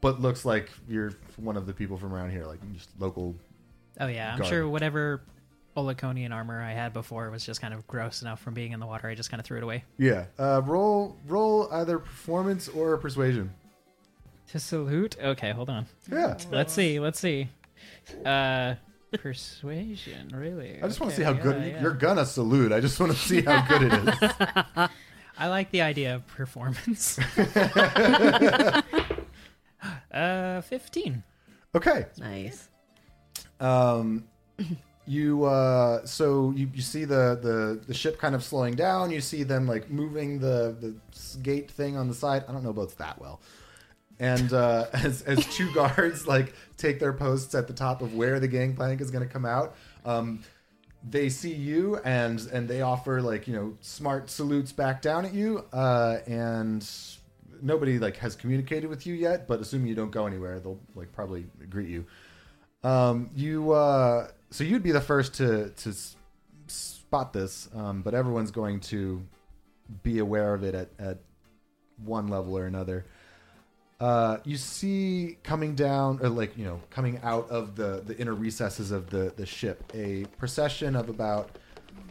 [0.00, 3.34] but looks like you're one of the people from around here, like just local.
[3.98, 4.48] Oh yeah, I'm Guard.
[4.48, 5.22] sure whatever
[5.76, 8.86] Oliconian armor I had before was just kind of gross enough from being in the
[8.86, 9.08] water.
[9.08, 9.84] I just kind of threw it away.
[9.98, 10.26] Yeah.
[10.38, 13.52] Uh, roll roll either performance or persuasion.
[14.52, 15.16] To salute.
[15.22, 15.86] Okay, hold on.
[16.10, 16.36] Yeah.
[16.50, 17.00] Let's see.
[17.00, 17.48] Let's see.
[18.24, 18.74] Uh,
[19.12, 20.30] persuasion.
[20.34, 20.78] Really?
[20.82, 21.82] I just want to Okay, see how good yeah, yeah.
[21.82, 22.70] you're gonna salute.
[22.72, 24.30] I just want to see how good it is.
[25.38, 27.18] I like the idea of performance.
[30.12, 31.22] uh, fifteen.
[31.74, 32.06] Okay.
[32.18, 32.68] Nice.
[33.58, 34.24] Um,
[35.06, 39.10] you uh, so you, you see the, the the ship kind of slowing down.
[39.10, 40.94] You see them like moving the the
[41.42, 42.44] gate thing on the side.
[42.48, 43.40] I don't know boats that well.
[44.18, 48.40] And uh, as as two guards like take their posts at the top of where
[48.40, 50.42] the gangplank is going to come out, um,
[51.08, 55.34] they see you and and they offer like you know smart salutes back down at
[55.34, 55.64] you.
[55.72, 56.88] Uh, and
[57.60, 61.12] nobody like has communicated with you yet, but assuming you don't go anywhere, they'll like
[61.12, 62.06] probably greet you.
[62.82, 65.92] Um, you uh, so you'd be the first to to
[66.68, 69.20] spot this, um, but everyone's going to
[70.04, 71.18] be aware of it at, at
[72.04, 73.04] one level or another.
[73.98, 78.32] Uh, you see coming down, or like you know, coming out of the the inner
[78.32, 81.50] recesses of the the ship, a procession of about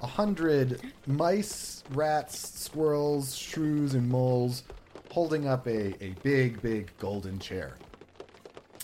[0.02, 4.64] a hundred mice, rats, squirrels, shrews, and moles,
[5.12, 7.78] holding up a a big, big golden chair.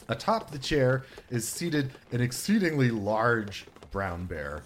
[0.10, 4.64] Atop the chair is seated an exceedingly large brown bear,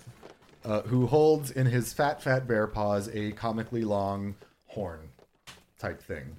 [0.64, 4.36] uh, who holds in his fat, fat bear paws a comically long
[4.68, 5.10] horn
[5.78, 6.38] type thing.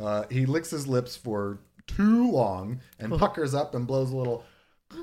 [0.00, 4.42] Uh, he licks his lips for too long and puckers up and blows a little.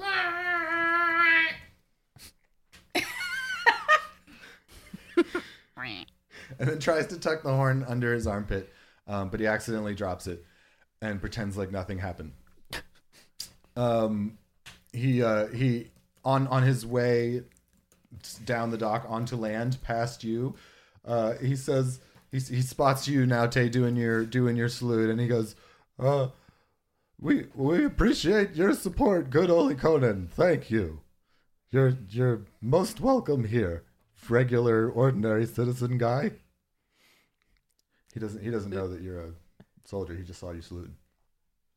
[6.60, 8.74] and then tries to tuck the horn under his armpit,
[9.08, 10.44] um, but he accidentally drops it
[11.04, 12.32] and pretends like nothing happened.
[13.78, 14.38] Um,
[14.92, 15.92] he uh, he
[16.26, 17.44] on on his way
[18.46, 20.56] down the dock onto land past you.
[21.06, 22.00] Uh, he says
[22.32, 25.56] he, he spots you now, Tay, doing your doing your salute, and he goes,
[26.00, 26.30] uh,
[27.20, 30.30] "We we appreciate your support, good Oliconan.
[30.30, 31.02] Thank you.
[31.70, 33.84] You're you're most welcome here,
[34.28, 36.32] regular ordinary citizen guy."
[38.14, 39.32] He doesn't he doesn't know that you're a
[39.86, 40.16] soldier.
[40.16, 40.96] He just saw you saluting.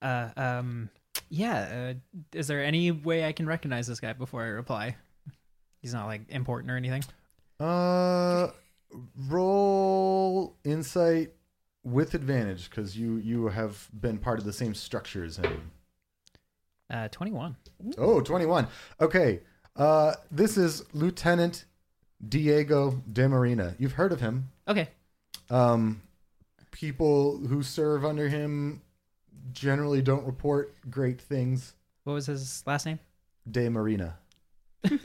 [0.01, 0.89] Uh, um,
[1.31, 1.93] yeah.
[1.93, 4.97] Uh, is there any way I can recognize this guy before I reply?
[5.81, 7.05] He's not like important or anything.
[7.59, 8.49] Uh,
[9.29, 11.33] roll insight
[11.83, 15.71] with advantage because you you have been part of the same structure as him.
[16.91, 17.57] Uh, 21.
[17.99, 18.67] Oh, 21.
[19.01, 19.41] Okay.
[19.77, 21.65] Uh, this is Lieutenant
[22.29, 23.77] Diego De Marina.
[23.79, 24.51] You've heard of him.
[24.67, 24.89] Okay.
[25.49, 26.03] Um,
[26.73, 28.83] people who serve under him
[29.53, 31.75] generally don't report great things.
[32.05, 32.99] What was his last name?
[33.51, 34.17] De Marina.
[34.91, 35.01] Wait,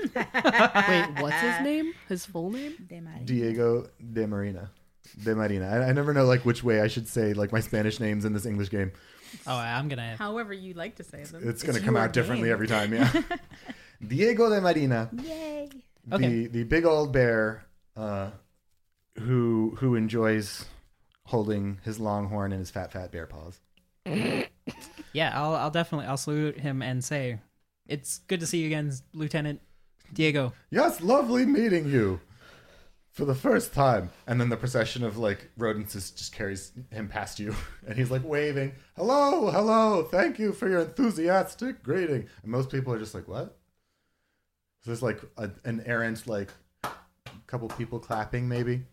[1.20, 1.94] what's his name?
[2.08, 2.74] His full name?
[2.90, 3.26] They might.
[3.26, 4.72] Diego De Marina.
[5.24, 5.68] De Marina.
[5.68, 8.34] I, I never know like which way I should say like my Spanish names in
[8.34, 8.92] this English game.
[9.46, 10.16] Oh, I'm gonna.
[10.18, 11.48] However you like to say them.
[11.48, 12.94] It's going to come your out differently every time.
[12.94, 13.12] Yeah.
[14.06, 15.10] Diego De Marina.
[15.24, 15.70] Yay.
[16.08, 16.48] the Okay.
[16.48, 18.30] the big old bear uh,
[19.20, 20.66] who who enjoys
[21.26, 23.60] holding his long horn in his fat fat bear paws.
[25.16, 27.40] Yeah, I'll I'll definitely I'll salute him and say,
[27.88, 29.62] "It's good to see you again, Lieutenant
[30.12, 32.20] Diego." Yes, lovely meeting you
[33.12, 34.10] for the first time.
[34.28, 37.56] And then the procession of like rodents just just carries him past you,
[37.88, 42.92] and he's like waving, "Hello, hello, thank you for your enthusiastic greeting." And most people
[42.92, 43.58] are just like, "What?"
[44.82, 46.52] So there's like a, an errant like
[46.84, 46.90] a
[47.48, 48.84] couple people clapping maybe.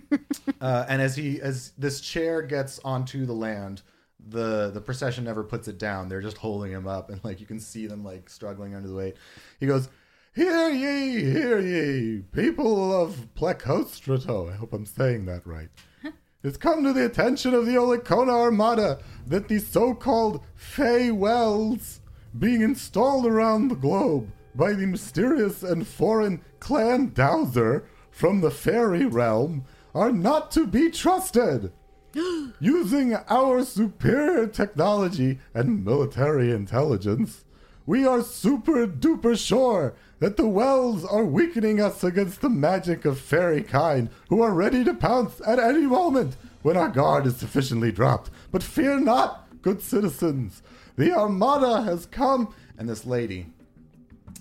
[0.60, 3.82] uh, and as he as this chair gets onto the land,
[4.28, 6.08] the the procession never puts it down.
[6.08, 8.94] They're just holding him up, and like you can see them like struggling under the
[8.94, 9.16] weight.
[9.60, 9.88] He goes,
[10.34, 15.68] "Hear ye, hear ye, people of Plecostrato." I hope I'm saying that right.
[16.42, 22.00] It's come to the attention of the Olicona Armada that the so-called Fey Wells
[22.38, 29.06] being installed around the globe by the mysterious and foreign clan Dowser from the fairy
[29.06, 31.72] realm are not to be trusted.
[32.60, 37.44] Using our superior technology and military intelligence,
[37.84, 43.20] we are super duper sure that the wells are weakening us against the magic of
[43.20, 47.92] fairy kind, who are ready to pounce at any moment when our guard is sufficiently
[47.92, 48.30] dropped.
[48.50, 50.62] But fear not, good citizens.
[50.96, 52.54] The Armada has come.
[52.78, 53.46] And this lady,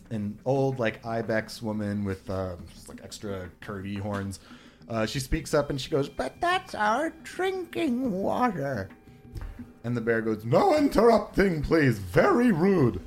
[0.10, 2.56] an old like ibex woman with uh,
[2.88, 4.40] like extra curvy horns.
[4.88, 8.90] Uh, she speaks up and she goes, "But that's our drinking water."
[9.84, 11.98] And the bear goes, "No interrupting, please.
[12.00, 13.02] Very rude."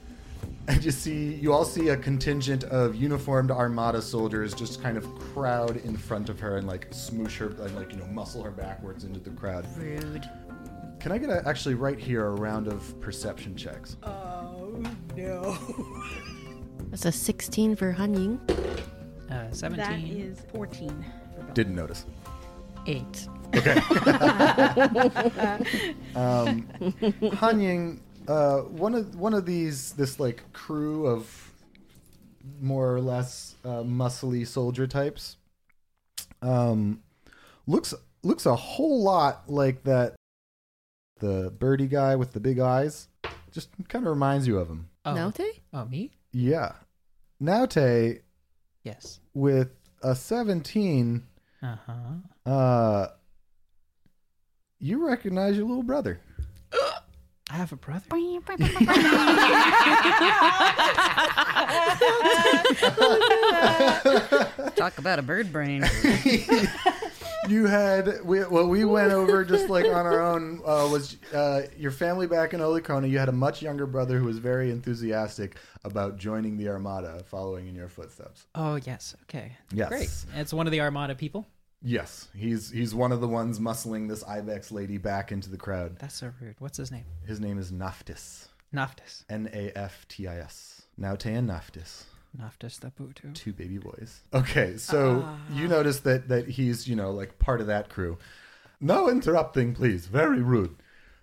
[0.66, 5.06] And you see, you all see a contingent of uniformed Armada soldiers just kind of
[5.32, 8.50] crowd in front of her and like smoosh her and like you know muscle her
[8.50, 9.66] backwards into the crowd.
[9.78, 10.28] Rude.
[11.00, 13.96] Can I get a, actually right here a round of perception checks?
[14.02, 14.82] Oh
[15.16, 15.56] no.
[16.90, 18.40] That's a 16 for Han Ying.
[19.30, 20.20] Uh, Seventeen.
[20.20, 21.04] is 14.
[21.48, 21.54] For Belle.
[21.54, 22.06] Didn't notice.
[22.86, 23.28] Eight.
[26.14, 26.66] um,
[27.34, 31.52] Hanying, uh, one of one of these this like crew of
[32.60, 35.36] more or less uh, muscly soldier types
[36.42, 37.02] um,
[37.66, 40.14] looks looks a whole lot like that
[41.20, 43.08] the birdie guy with the big eyes.
[43.50, 44.88] Just kind of reminds you of him.
[45.04, 45.60] Oh, Naute?
[45.72, 46.12] oh, me?
[46.32, 46.72] Yeah.
[47.40, 48.20] Naute
[48.84, 49.20] Yes.
[49.34, 49.70] with
[50.02, 51.22] a 17
[51.62, 52.50] Uh huh.
[52.50, 53.08] uh
[54.80, 56.20] you recognize your little brother.
[57.50, 58.04] I have a brother.
[64.76, 65.84] Talk about a bird brain.
[67.48, 71.62] you had we, well we went over just like on our own uh, was uh,
[71.76, 75.56] your family back in Olicona you had a much younger brother who was very enthusiastic
[75.84, 79.14] about joining the armada following in your footsteps Oh yes.
[79.24, 79.56] Okay.
[79.72, 79.88] Yes.
[79.88, 80.10] Great.
[80.36, 81.46] It's one of the Armada people.
[81.82, 85.96] yes he's he's one of the ones muscling this ibex lady back into the crowd
[85.98, 86.56] That's so rude.
[86.58, 87.04] What's his name?
[87.26, 89.24] his name is Naftis Naftis.
[89.30, 92.04] N-A-F-T-I-S Naute and Naftis Naftis
[92.38, 93.34] the Potoo.
[93.34, 94.20] two baby boys.
[94.32, 98.18] Okay, so you notice that that he's you know like part of that crew.
[98.80, 100.06] No interrupting, please.
[100.06, 100.76] Very rude.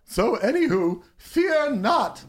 [0.04, 2.24] So, anywho, fear not.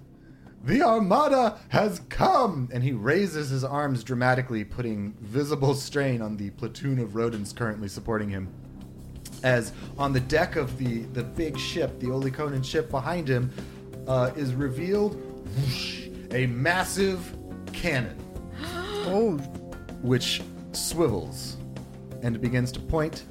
[0.64, 6.50] The armada has come, and he raises his arms dramatically, putting visible strain on the
[6.50, 8.48] platoon of rodents currently supporting him.
[9.42, 13.50] As on the deck of the the big ship, the Oliconan ship behind him,
[14.06, 15.16] uh, is revealed
[15.56, 17.36] whoosh, a massive
[17.72, 18.16] cannon
[19.06, 19.36] oh,
[20.02, 20.42] which
[20.72, 21.56] swivels
[22.22, 23.24] and begins to point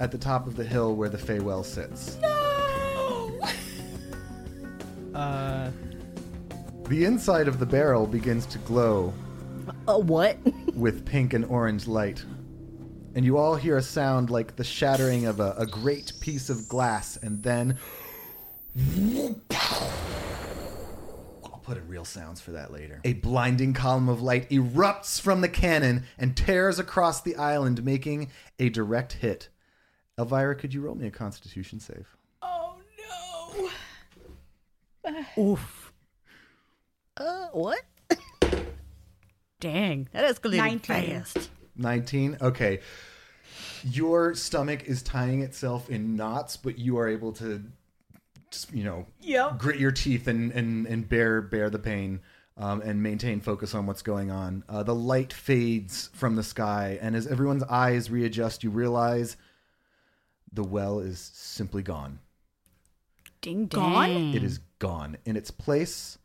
[0.00, 2.16] at the top of the hill where the Feywell sits.
[5.14, 5.70] Uh,
[6.88, 9.12] The inside of the barrel begins to glow
[9.88, 10.36] A what?
[10.74, 12.24] with pink and orange light.
[13.16, 16.68] And you all hear a sound like the shattering of a, a great piece of
[16.68, 17.78] glass, and then.
[21.68, 22.98] put in real sounds for that later.
[23.04, 28.30] A blinding column of light erupts from the cannon and tears across the island, making
[28.58, 29.50] a direct hit.
[30.18, 32.16] Elvira, could you roll me a Constitution save?
[32.40, 32.76] Oh
[35.04, 35.12] no!
[35.38, 35.92] Oof.
[37.18, 37.82] Uh, what?
[39.60, 40.80] Dang, that escalated 19.
[40.80, 41.50] fast.
[41.76, 42.38] Nineteen.
[42.40, 42.80] Okay.
[43.84, 47.62] Your stomach is tying itself in knots, but you are able to
[48.50, 49.58] just, you know, Yep.
[49.58, 52.20] grit your teeth and and and bear bear the pain.
[52.56, 54.64] Um, and maintain focus on what's going on.
[54.68, 59.36] Uh, the light fades from the sky, and as everyone's eyes readjust, you realize
[60.52, 62.18] the well is simply gone.
[63.40, 64.34] Ding Gone?
[64.34, 65.18] It is gone.
[65.24, 66.18] In its place,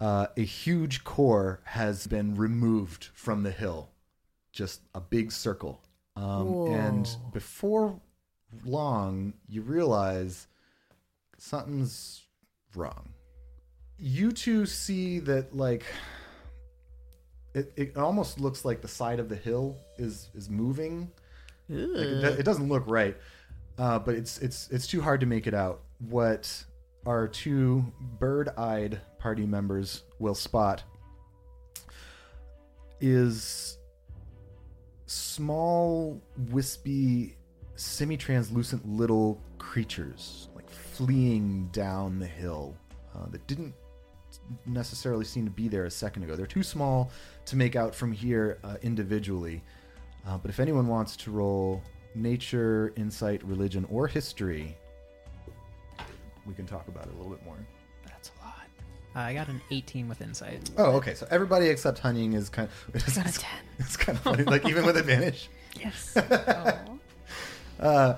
[0.00, 3.90] uh, a huge core has been removed from the hill,
[4.52, 5.80] just a big circle.
[6.16, 8.00] Um, and before
[8.64, 10.48] long, you realize
[11.42, 12.22] something's
[12.76, 13.10] wrong.
[13.98, 15.84] You two see that, like,
[17.54, 21.10] it, it almost looks like the side of the hill is is moving.
[21.68, 23.16] Like, it, it doesn't look right,
[23.78, 25.82] uh, but it's it's it's too hard to make it out.
[26.08, 26.64] What
[27.06, 27.84] our two
[28.18, 30.82] bird-eyed party members will spot
[33.00, 33.78] is
[35.06, 37.36] small, wispy,
[37.74, 40.48] semi-translucent little creatures
[40.92, 42.74] fleeing down the hill
[43.14, 43.74] uh, that didn't
[44.66, 46.36] necessarily seem to be there a second ago.
[46.36, 47.10] They're too small
[47.46, 49.62] to make out from here uh, individually.
[50.26, 51.82] Uh, but if anyone wants to roll
[52.14, 54.76] nature, insight, religion, or history,
[56.46, 57.56] we can talk about it a little bit more.
[58.06, 58.54] That's a lot.
[59.14, 60.70] Uh, I got an 18 with insight.
[60.78, 61.14] Oh, okay.
[61.14, 62.94] So everybody except Hanying is kind of.
[62.94, 63.50] It's, got a it's- 10.
[63.78, 65.48] It's kind of funny, like even with advantage.
[65.80, 66.16] Yes.
[67.80, 68.16] Uh,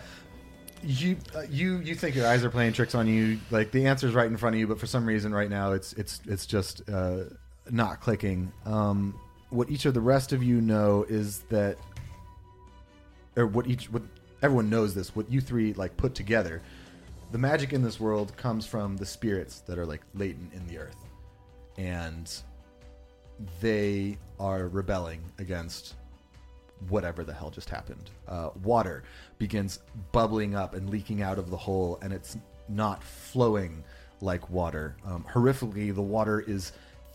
[0.84, 3.38] you uh, you you think your eyes are playing tricks on you?
[3.50, 5.92] Like the answer's right in front of you, but for some reason right now it's
[5.94, 7.24] it's it's just uh,
[7.70, 8.52] not clicking.
[8.64, 9.18] Um,
[9.50, 11.78] what each of the rest of you know is that,
[13.36, 14.02] or what each what
[14.42, 15.14] everyone knows this.
[15.14, 16.62] What you three like put together,
[17.32, 20.78] the magic in this world comes from the spirits that are like latent in the
[20.78, 20.96] earth,
[21.78, 22.30] and
[23.60, 25.94] they are rebelling against
[26.88, 28.10] whatever the hell just happened.
[28.28, 29.04] Uh, water
[29.38, 29.80] begins
[30.12, 32.36] bubbling up and leaking out of the hole, and it's
[32.68, 33.82] not flowing
[34.20, 34.96] like water.
[35.06, 36.72] Um, horrifically, the water is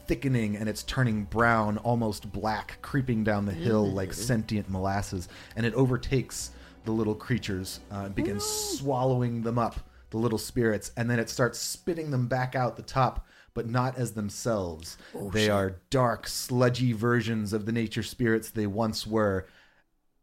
[0.08, 5.66] thickening and it's turning brown, almost black, creeping down the hill like sentient molasses, and
[5.66, 6.52] it overtakes
[6.86, 11.30] the little creatures uh, and begins swallowing them up, the little spirits, and then it
[11.30, 13.28] starts spitting them back out the top.
[13.56, 14.98] But not as themselves.
[15.34, 19.48] they are dark, sludgy versions of the nature spirits they once were,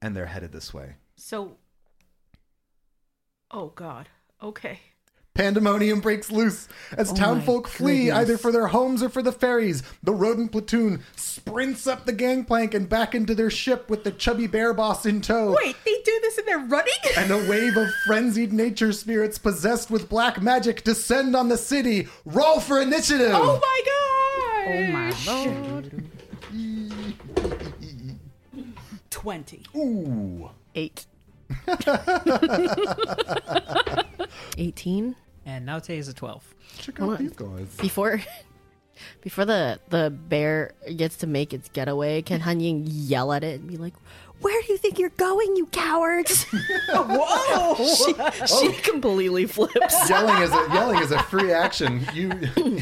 [0.02, 0.96] and they're headed this way.
[1.16, 1.56] So.
[3.50, 4.08] Oh God.
[4.42, 4.80] Okay.
[5.36, 6.66] Pandemonium breaks loose
[6.96, 9.82] as oh townfolk flee either for their homes or for the ferries.
[10.02, 14.46] The rodent platoon sprints up the gangplank and back into their ship with the chubby
[14.46, 15.54] bear boss in tow.
[15.62, 16.92] Wait, they do this and they're running?
[17.18, 22.08] And a wave of frenzied nature spirits possessed with black magic descend on the city.
[22.24, 23.32] Roll for initiative!
[23.32, 24.66] oh my God!
[24.68, 26.10] Oh my lord.
[29.16, 29.62] Twenty.
[29.74, 30.50] Ooh.
[30.74, 31.06] Eight.
[34.58, 35.16] 18.
[35.46, 36.54] And now Naute is a 12.
[36.76, 37.74] Check out these guys.
[37.80, 38.20] Before
[39.22, 43.58] before the the bear gets to make its getaway, can Han Ying yell at it
[43.58, 43.94] and be like,
[44.42, 46.44] "Where do you think you're going, you cowards?"
[46.90, 47.74] Whoa!
[47.86, 48.12] she,
[48.46, 50.10] she completely flips.
[50.10, 52.06] yelling is a yelling is a free action.
[52.12, 52.32] You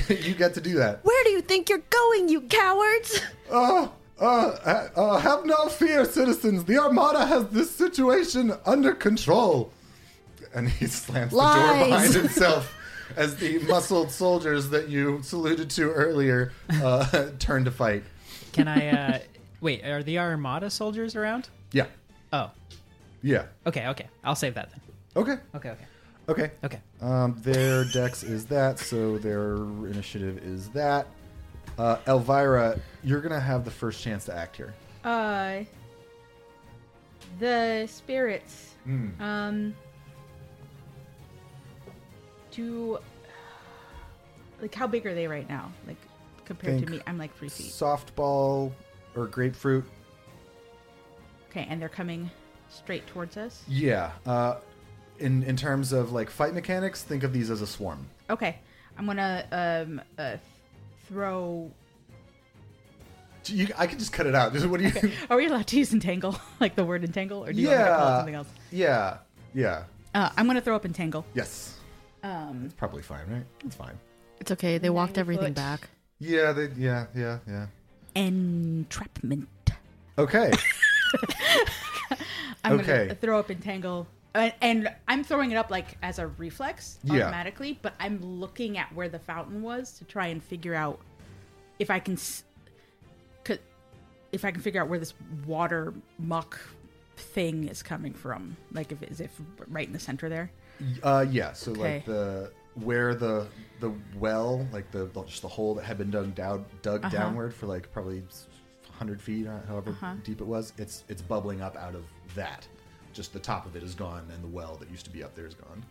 [0.08, 1.04] you get to do that.
[1.04, 3.20] Where do you think you're going, you cowards?
[3.48, 3.86] Uh,
[4.20, 6.64] uh, uh, have no fear, citizens.
[6.64, 9.72] The Armada has this situation under control.
[10.54, 12.74] And he slams the door behind himself
[13.16, 16.52] as the muscled soldiers that you saluted to earlier
[16.82, 18.02] uh, turn to fight.
[18.52, 19.18] Can I, uh,
[19.60, 21.48] wait, are the Armada soldiers around?
[21.72, 21.86] Yeah.
[22.32, 22.50] Oh,
[23.22, 23.46] Yeah.
[23.66, 24.08] okay, okay.
[24.22, 24.80] I'll save that then.
[25.16, 25.36] Okay.
[25.54, 25.84] Okay, okay.
[26.28, 26.50] Okay.
[26.64, 26.78] Okay.
[27.02, 31.06] Um, their dex is that, so their initiative is that.
[31.78, 34.74] Uh, Elvira, you're gonna have the first chance to act here.
[35.04, 35.64] Uh,
[37.38, 38.74] the spirits.
[38.84, 39.08] Hmm.
[39.20, 39.74] Um,
[42.50, 42.98] do
[44.60, 45.72] like how big are they right now?
[45.86, 45.96] Like
[46.44, 47.66] compared Think to me, I'm like three feet.
[47.66, 48.72] Softball
[49.16, 49.84] or grapefruit.
[51.50, 52.30] Okay, and they're coming
[52.68, 53.62] straight towards us.
[53.68, 54.12] Yeah.
[54.26, 54.56] Uh,
[55.18, 58.06] in in terms of like fight mechanics, think of these as a swarm.
[58.30, 58.58] Okay,
[58.96, 60.36] I'm gonna um uh
[61.08, 61.70] throw.
[63.46, 64.52] You, I can just cut it out.
[64.52, 65.12] Just what do you?
[65.30, 67.86] Are we allowed to use entangle, like the word entangle, or do you want to
[67.86, 68.48] call it something else?
[68.70, 69.18] Yeah.
[69.54, 69.84] Yeah.
[70.14, 71.24] Uh, I'm gonna throw up entangle.
[71.34, 71.78] Yes.
[72.22, 73.44] Um, Probably fine, right?
[73.64, 73.98] It's fine.
[74.40, 74.78] It's okay.
[74.78, 75.54] They walked everything foot.
[75.56, 75.88] back.
[76.20, 76.52] Yeah.
[76.52, 77.06] They, yeah.
[77.14, 77.38] Yeah.
[77.46, 77.66] Yeah.
[78.14, 79.48] entrapment.
[80.16, 80.52] Okay.
[82.64, 83.06] I'm Okay.
[83.06, 87.22] gonna throw up entangle and, and I'm throwing it up like as a reflex Yeah.
[87.22, 91.00] automatically, but I'm looking at where the fountain was to try and figure out
[91.78, 92.16] if I can,
[94.32, 95.14] if I can figure out where this
[95.46, 96.58] water muck
[97.16, 98.56] thing is coming from.
[98.72, 99.30] Like if is if
[99.68, 100.50] right in the center there.
[101.02, 101.52] Uh, yeah.
[101.52, 101.80] So Okay.
[101.96, 103.46] like the where the
[103.78, 107.16] the well, like the the- just the hole that had been dug down, dug Uh-huh.
[107.16, 108.24] downward for like probably
[108.90, 110.14] hundred feet, uh, however Uh-huh.
[110.24, 110.72] deep it was.
[110.78, 112.04] It's it's bubbling up out of
[112.34, 112.66] that.
[113.14, 115.34] Just the top of it is gone, and the well that used to be up
[115.34, 115.84] there is gone.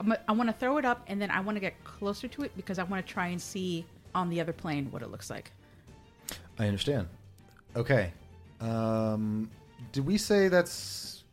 [0.00, 2.42] I'm, I want to throw it up, and then I want to get closer to
[2.42, 3.84] it because I want to try and see
[4.14, 5.52] on the other plane what it looks like.
[6.58, 7.06] I understand.
[7.76, 8.12] Okay.
[8.60, 9.50] Um,
[9.92, 11.24] did we say that's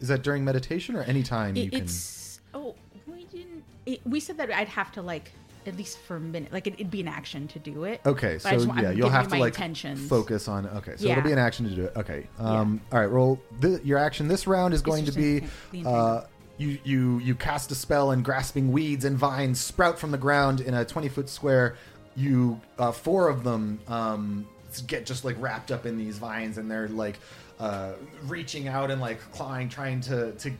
[0.00, 1.82] is that during meditation or any time you It, can?
[1.82, 2.74] it's oh
[3.06, 3.64] we didn't.
[3.86, 5.32] It, we said that I'd have to like
[5.70, 8.00] at least for a minute, like it, it'd be an action to do it.
[8.04, 10.06] Okay, But so just yeah, I'm you'll have you to like intentions.
[10.08, 10.66] focus on.
[10.66, 11.12] Okay, so Yeah.
[11.12, 11.92] it'll be an action to do it.
[11.96, 13.10] Okay, um, all right.
[13.10, 13.40] Roll
[13.82, 14.28] your action.
[14.28, 15.44] This round is going to be
[15.86, 16.22] uh,
[16.58, 20.60] you you you cast a spell and grasping weeds and vines sprout from the ground
[20.60, 21.76] in a twenty foot square.
[22.16, 24.46] You uh, four of them um,
[24.86, 27.18] get just like wrapped up in these vines and they're like
[27.58, 27.92] uh,
[28.24, 30.50] reaching out and like clawing, trying to to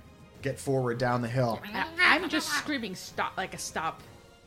[0.42, 1.60] get forward down the hill.
[2.00, 4.00] I'm just screaming stop, like a stop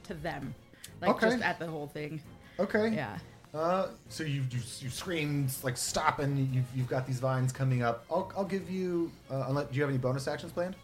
[0.05, 0.53] to them,
[1.01, 1.29] like Okay.
[1.31, 2.21] just at the whole thing.
[2.59, 2.89] Okay.
[2.93, 3.17] Yeah.
[3.53, 7.83] Uh, so you, you you scream like stop and you've, you've got these vines coming
[7.83, 8.03] up.
[8.09, 9.11] I'll, I'll give you.
[9.29, 10.75] Uh, unless, do you have any bonus actions planned?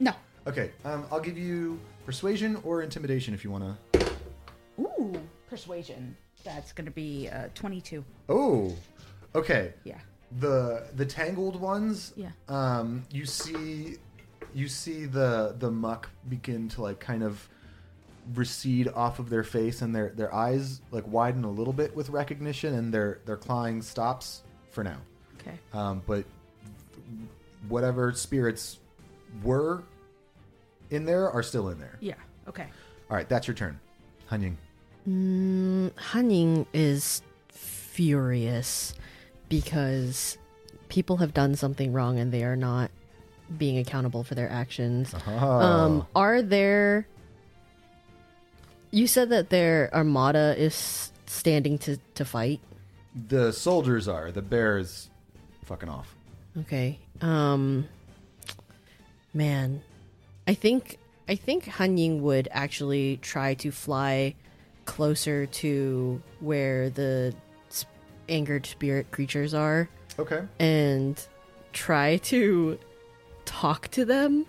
[0.00, 0.12] No.
[0.46, 0.70] Okay.
[0.84, 4.10] Um, I'll give you persuasion or intimidation if you want to.
[4.80, 6.16] Ooh, persuasion.
[6.44, 8.02] That's gonna be uh, 22.
[8.30, 8.74] Oh.
[9.34, 9.74] Okay.
[9.84, 9.98] Yeah.
[10.40, 12.12] The the tangled ones.
[12.16, 12.30] Yeah.
[12.48, 13.96] Um, you see,
[14.54, 17.46] you see the the muck begin to like kind of
[18.34, 22.10] recede off of their face and their their eyes like widen a little bit with
[22.10, 24.98] recognition and their their clawing stops for now.
[25.40, 25.58] Okay.
[25.72, 26.24] um, but
[27.68, 28.78] whatever spirits
[29.42, 29.82] were
[30.90, 31.96] in there are still in there.
[32.00, 32.14] Yeah.
[32.48, 32.66] Okay.
[33.10, 33.78] All right, that's your turn,
[34.30, 34.56] Hanying.
[35.08, 38.94] Mm, Hanying is furious
[39.48, 40.36] because
[40.88, 42.90] people have done something wrong and they are not
[43.56, 45.14] being accountable for their actions.
[45.26, 47.06] Um, are there?
[48.90, 52.60] You said that their armada is standing to to fight.
[53.28, 55.10] the soldiers are the bears,
[55.64, 56.14] fucking off.
[56.58, 56.98] Okay.
[57.20, 57.86] Um
[59.34, 59.82] man,
[60.46, 64.34] I think I think Hanying would actually try to fly
[64.86, 67.34] closer to where the
[67.68, 67.92] sp-
[68.28, 70.42] angered spirit creatures are Okay.
[70.58, 71.22] and
[71.74, 72.78] try to
[73.44, 74.46] talk to them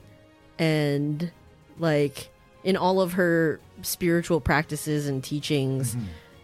[0.57, 1.31] and
[1.77, 2.29] like
[2.63, 5.95] in all of her spiritual practices and teachings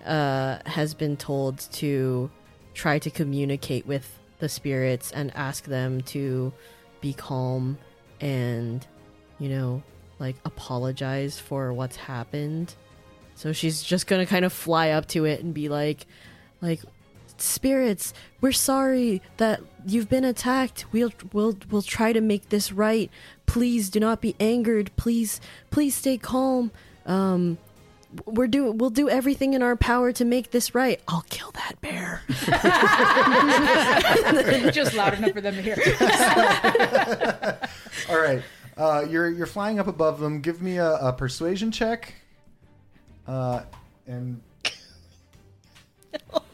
[0.06, 2.30] uh has been told to
[2.74, 6.54] try to communicate with the spirits and ask them to
[7.02, 7.78] be calm
[8.22, 8.86] and
[9.40, 9.82] you know
[10.20, 12.74] like apologize for what's happened.
[13.36, 16.06] So she's just gonna kind of fly up to it and be like
[16.62, 16.82] like
[17.38, 20.86] spirits we're sorry that you've been attacked.
[20.92, 23.10] We'll we'll we'll try to make this right.
[23.46, 24.92] Please do not be angered.
[24.96, 26.72] Please please stay calm
[27.06, 27.58] um
[28.26, 31.80] we're do we'll do everything in our power to make this right i'll kill that
[31.82, 32.22] bear
[34.72, 35.76] just loud enough for them to hear.
[38.10, 38.42] All right.
[38.78, 40.42] Uh, you're you're flying up above them.
[40.42, 42.14] Give me a, a persuasion check.
[43.28, 43.62] Uh,
[44.06, 44.42] and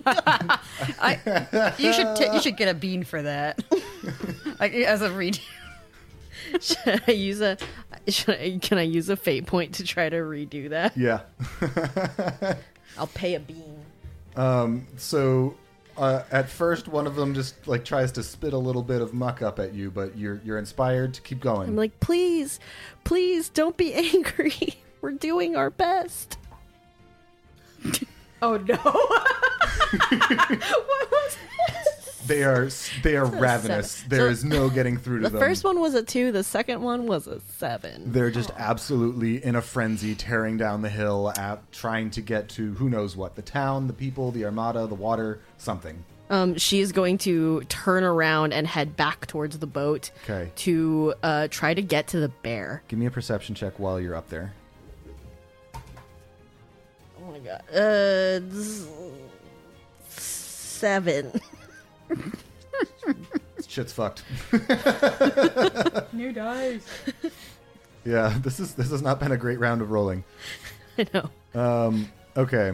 [0.06, 3.62] I, you should t- you should get a bean for that.
[4.60, 5.39] like as a read.
[6.60, 7.58] should i use a
[8.08, 11.22] should I, can i use a fate point to try to redo that yeah.
[12.97, 13.80] i'll pay a bean
[14.36, 15.56] Um, so
[15.97, 19.14] uh, at first, one of them just like tries to spit a little bit of
[19.14, 21.68] muck up at you, but you're you're inspired to keep going.
[21.70, 22.60] i'm like please
[23.04, 26.38] please don't be angry we're doing our best
[28.41, 28.76] oh no.
[28.78, 31.38] what was
[32.32, 32.69] they are
[33.03, 33.91] they are ravenous.
[33.91, 34.09] seven.
[34.09, 35.39] There So- is no getting through to the them.
[35.41, 39.55] first one was a two the second one was a seven They're just absolutely in
[39.55, 43.41] a frenzy, tearing down the hill, at, trying to get to who knows what the
[43.41, 46.03] town, the people, the armada, the water, something.
[46.29, 50.49] um, she is going to turn around and head back towards the boat Okay.
[50.55, 52.84] to uh, try to get to the bear.
[52.88, 54.53] Give me a perception check while you're up there.
[57.23, 57.61] Oh my god.
[57.75, 58.39] Uh,
[60.07, 61.32] seven.
[63.68, 64.24] Shit's fucked.
[66.14, 66.86] new dice?
[68.03, 70.24] yeah, this is this has not been a great round of rolling.
[70.97, 71.30] I know.
[71.59, 72.74] Um, okay.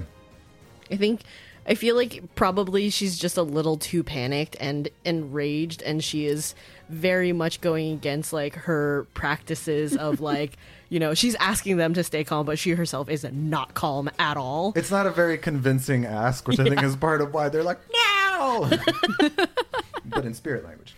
[0.89, 1.21] I think,
[1.67, 6.55] I feel like probably she's just a little too panicked and enraged, and she is
[6.89, 10.53] very much going against like her practices of like,
[10.89, 14.37] you know, she's asking them to stay calm, but she herself is not calm at
[14.37, 14.73] all.
[14.75, 17.79] It's not a very convincing ask, which I think is part of why they're like,
[17.91, 18.16] no!
[20.05, 20.95] but in spirit language.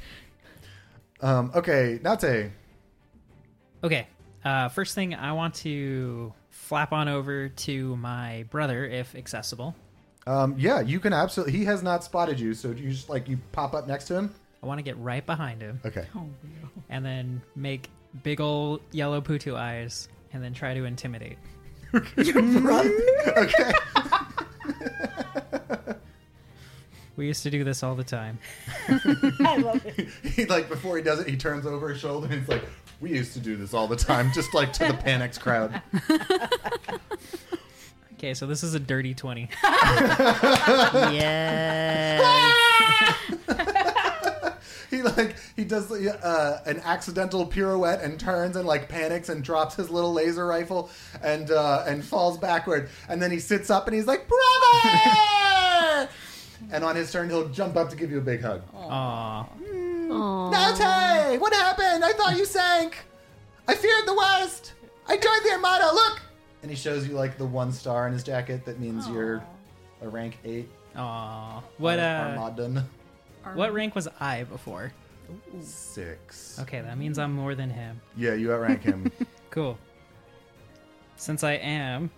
[1.22, 2.52] Um, okay, Nate.
[3.84, 4.08] Okay.
[4.44, 9.76] Uh, first thing, I want to flap on over to my brother if accessible.
[10.28, 11.58] Um, yeah, you can absolutely.
[11.58, 14.34] He has not spotted you, so you just like you pop up next to him.
[14.62, 16.06] I want to get right behind him Okay.
[16.90, 17.90] and then make
[18.24, 21.38] big old yellow Potoo eyes and then try to intimidate.
[21.94, 23.72] okay.
[27.20, 28.40] We used to do this all the time.
[28.88, 30.08] I love it.
[30.24, 32.64] he like before he does it, he turns over his shoulder and he's like,
[33.02, 35.82] "We used to do this all the time," just like to the panicked crowd.
[38.14, 39.50] Okay, so this is a dirty 20.
[41.14, 42.22] yeah.
[44.90, 49.76] He like he does uh, an accidental pirouette and turns and like panics and drops
[49.76, 50.90] his little laser rifle
[51.24, 55.49] and uh, and falls backward and then he sits up and he's like brother
[56.72, 58.62] and on his turn he'll jump up to give you a big hug.
[58.74, 59.46] Aw.
[60.50, 62.04] Nate, what happened?
[62.04, 62.98] I thought you sank.
[63.68, 64.74] I feared the worst.
[65.08, 65.92] I joined the Armada.
[65.94, 66.22] Look,
[66.62, 69.44] and he shows you like the one star in his jacket that means you're
[70.02, 70.70] a rank eight.
[70.96, 71.62] Aw.
[71.78, 72.84] What, uh, Armadan
[73.54, 74.92] what rank was I before?
[75.62, 76.60] six?
[76.60, 78.02] Okay, that means I'm more than him.
[78.18, 79.12] Yeah, you outrank him.
[79.52, 79.80] Cool.
[81.16, 82.12] Since I am,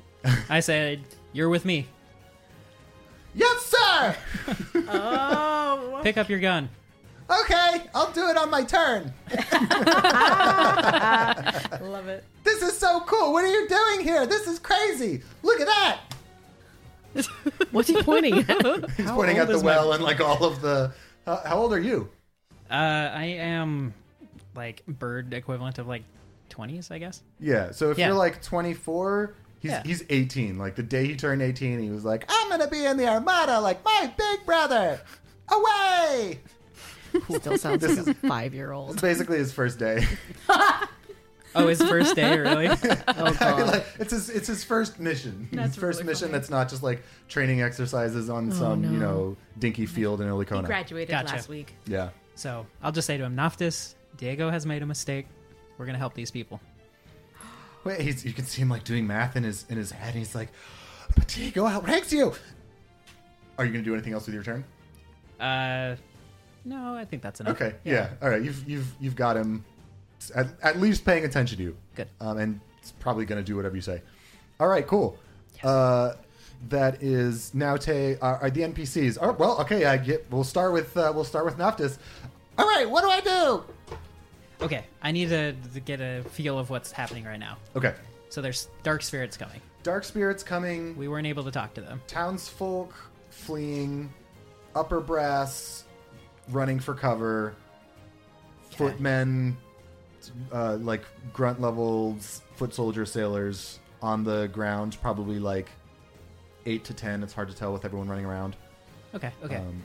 [0.48, 1.02] I said,
[1.34, 1.86] you're with me.
[3.38, 4.16] Yes, sir.
[4.88, 6.68] Oh, Pick up your gun.
[7.30, 9.12] Okay, I'll do it on my turn.
[11.82, 12.24] love it.
[12.44, 13.32] This is so cool.
[13.32, 14.26] What are you doing here?
[14.26, 15.22] This is crazy.
[15.42, 16.00] Look at that.
[17.70, 18.46] What's he pointing at?
[18.96, 20.92] He's How pointing old at the is my- well and like all of the.
[21.26, 22.08] Uh, how old are you?
[22.70, 23.92] Uh, I am
[24.54, 26.02] like bird equivalent of like
[26.50, 27.22] 20s, I guess.
[27.40, 27.70] Yeah.
[27.72, 28.08] So if Yeah.
[28.08, 29.82] you're like 24, he's Yeah.
[29.84, 30.58] he's 18.
[30.58, 33.60] Like the day he turned 18, he was like, "I'm gonna be in the Armada
[33.60, 35.00] like my big brother."
[35.50, 36.40] Away.
[37.38, 38.92] Still sounds This like a five year old.
[38.92, 40.06] It's basically his first day.
[41.54, 42.66] Oh, his first day, really?
[43.08, 43.66] Oh god.
[43.68, 45.48] like, it's his it's his first mission.
[45.50, 46.38] That's his first really mission funny.
[46.38, 50.44] that's not just like training exercises on oh, some you know dinky field in He
[50.44, 51.34] graduated Gotcha.
[51.34, 51.74] last week.
[51.86, 52.10] Yeah.
[52.34, 55.26] so I'll just say to him, Naftis, Diego has made a mistake.
[55.78, 56.60] We're going to help these people.
[57.84, 60.08] Wait, he's, you can see him like doing math in his in his head.
[60.08, 60.48] And he's like,
[61.16, 62.32] "But Diego outranks you."
[63.56, 64.64] Are you gonna do anything else with your turn?
[65.40, 65.96] Uh,
[66.64, 67.60] no, I think that's enough.
[67.60, 67.74] Okay.
[67.84, 68.10] Yeah.
[68.22, 68.42] All right.
[68.42, 69.64] You've you've you've got him
[70.34, 71.76] at, at least paying attention to you.
[71.94, 72.08] Good.
[72.20, 74.02] Um, and it's probably gonna do whatever you say.
[74.60, 74.86] All right.
[74.86, 75.18] Cool.
[75.62, 76.14] Uh,
[76.68, 78.18] that is Naute.
[78.20, 79.18] Uh, are the NPCs?
[79.20, 79.84] Oh, well, okay.
[79.84, 80.26] I get.
[80.30, 81.98] We'll start with uh, we'll start with Naftis.
[82.58, 82.88] All right.
[82.88, 83.64] What do I do?
[84.60, 87.58] Okay, I need to, to get a feel of what's happening right now.
[87.76, 87.94] Okay.
[88.28, 89.60] So there's dark spirits coming.
[89.82, 90.96] Dark spirits coming.
[90.96, 92.02] We weren't able to talk to them.
[92.06, 92.92] townsfolk
[93.30, 94.12] fleeing,
[94.74, 95.84] upper brass
[96.50, 97.54] running for cover,
[98.70, 99.56] footmen,
[100.52, 101.02] uh, like
[101.32, 105.70] grunt levels, foot soldier sailors on the ground, probably like
[106.66, 107.22] eight to ten.
[107.22, 108.56] It's hard to tell with everyone running around.
[109.14, 109.56] Okay, okay.
[109.56, 109.82] Um,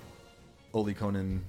[0.73, 1.39] Oliconan,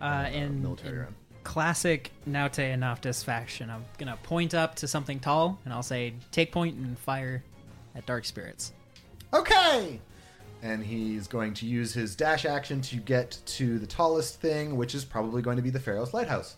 [0.00, 1.14] uh, in, military in around.
[1.46, 6.12] Classic Naute and Naftis faction, I'm gonna point up to something tall, and I'll say,
[6.32, 7.44] "Take point and fire
[7.94, 8.72] at dark spirits."
[9.32, 10.00] Okay!
[10.60, 14.92] And he's going to use his dash action to get to the tallest thing, which
[14.92, 16.56] is probably going to be the Pharaoh's Lighthouse.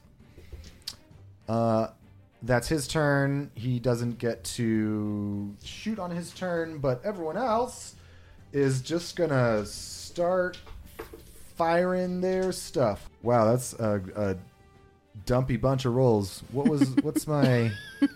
[1.46, 1.88] Uh,
[2.42, 3.50] that's his turn.
[3.54, 7.94] He doesn't get to shoot on his turn, but everyone else
[8.52, 10.58] is just gonna start
[11.56, 13.10] firing their stuff.
[13.22, 14.36] Wow, that's a, a
[15.26, 16.42] dumpy bunch of rolls.
[16.52, 16.90] What was?
[17.02, 17.72] what's my?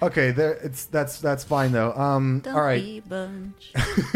[0.00, 0.52] Okay, there.
[0.52, 1.92] It's that's that's fine though.
[1.92, 2.78] Um, all right.
[2.78, 3.72] Dumpy bunch.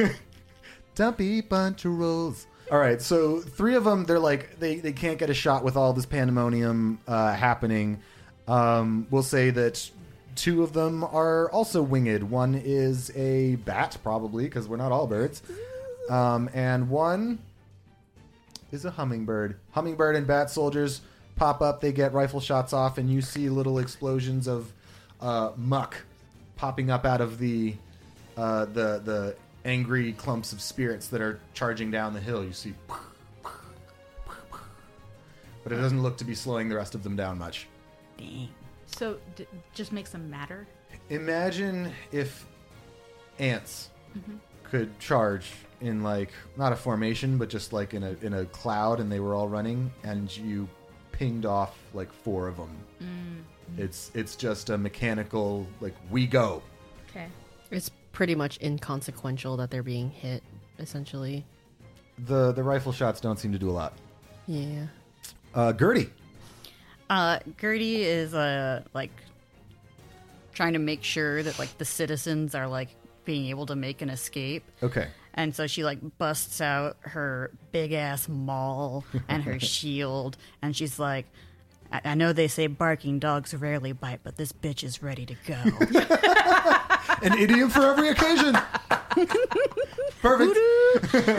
[0.94, 2.46] Dumpy bunch of rolls.
[2.70, 5.76] All right, so three of them, they're like they, they can't get a shot with
[5.76, 8.00] all this pandemonium uh, happening.
[8.48, 9.90] Um, we'll say that
[10.36, 12.22] two of them are also winged.
[12.22, 15.42] One is a bat, probably because we're not all birds,
[16.08, 17.40] um, and one
[18.70, 19.58] is a hummingbird.
[19.72, 21.02] Hummingbird and bat soldiers
[21.36, 21.80] pop up.
[21.80, 24.72] They get rifle shots off, and you see little explosions of
[25.20, 25.96] uh, muck
[26.56, 27.74] popping up out of the
[28.36, 32.44] uh, the the angry clumps of spirits that are charging down the hill.
[32.44, 32.74] You see,
[35.62, 37.66] but it doesn't look to be slowing the rest of them down much.
[38.18, 38.48] Dang.
[38.86, 40.66] So d- just makes them matter.
[41.08, 42.46] Imagine if
[43.38, 43.88] ants
[44.64, 49.00] could charge in like not a formation, but just like in a in a cloud,
[49.00, 50.68] and they were all running, and you
[51.12, 53.44] pinged off like four of them.
[53.78, 56.62] It's it's just a mechanical like we go.
[57.10, 57.28] Okay.
[57.70, 60.42] It's pretty much inconsequential that they're being hit,
[60.78, 61.44] essentially.
[62.26, 63.94] The the rifle shots don't seem to do a lot.
[64.46, 64.86] Yeah.
[65.54, 66.10] Uh, Gertie.
[67.08, 69.12] Uh, Gertie is uh like
[70.52, 72.88] trying to make sure that like the citizens are like
[73.24, 74.64] being able to make an escape.
[74.82, 75.08] Okay.
[75.34, 80.98] And so she like busts out her big ass maul and her shield, and she's
[80.98, 81.26] like,
[81.90, 85.34] I-, "I know they say barking dogs rarely bite, but this bitch is ready to
[85.46, 85.54] go."
[87.22, 88.56] An idiom for every occasion.
[90.20, 90.56] Perfect.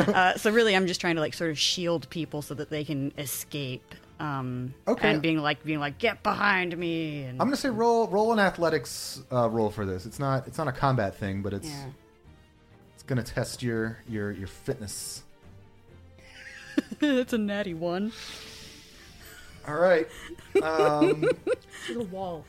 [0.10, 2.84] uh, so really, I'm just trying to like sort of shield people so that they
[2.84, 3.96] can escape.
[4.20, 5.10] Um, Okay.
[5.10, 7.24] And being like, being like, get behind me.
[7.24, 10.06] And I'm gonna say roll roll an athletics uh, roll for this.
[10.06, 11.86] It's not it's not a combat thing, but it's yeah.
[13.04, 15.24] It's gonna test your your your fitness.
[17.02, 18.14] it's a natty one.
[19.68, 20.08] All right.
[20.62, 21.22] Um,
[21.88, 22.46] To the wall.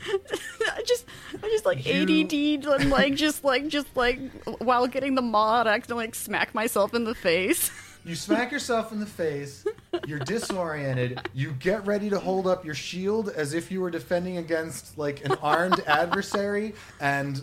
[0.00, 1.04] I just,
[1.34, 4.18] I just like You- ADD and like just like just like
[4.58, 7.70] while getting the mod, I accidentally like smack myself in the face.
[8.06, 9.66] you smack yourself in the face.
[10.06, 11.20] You're disoriented.
[11.34, 15.24] You get ready to hold up your shield as if you were defending against like
[15.26, 17.42] an armed adversary, and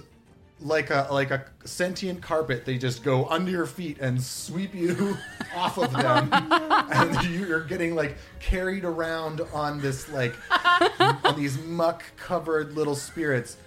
[0.62, 5.18] like a like a sentient carpet, they just go under your feet and sweep you
[5.56, 10.36] off of them, and you're getting like carried around on this like
[11.00, 13.58] on these muck covered little spirits,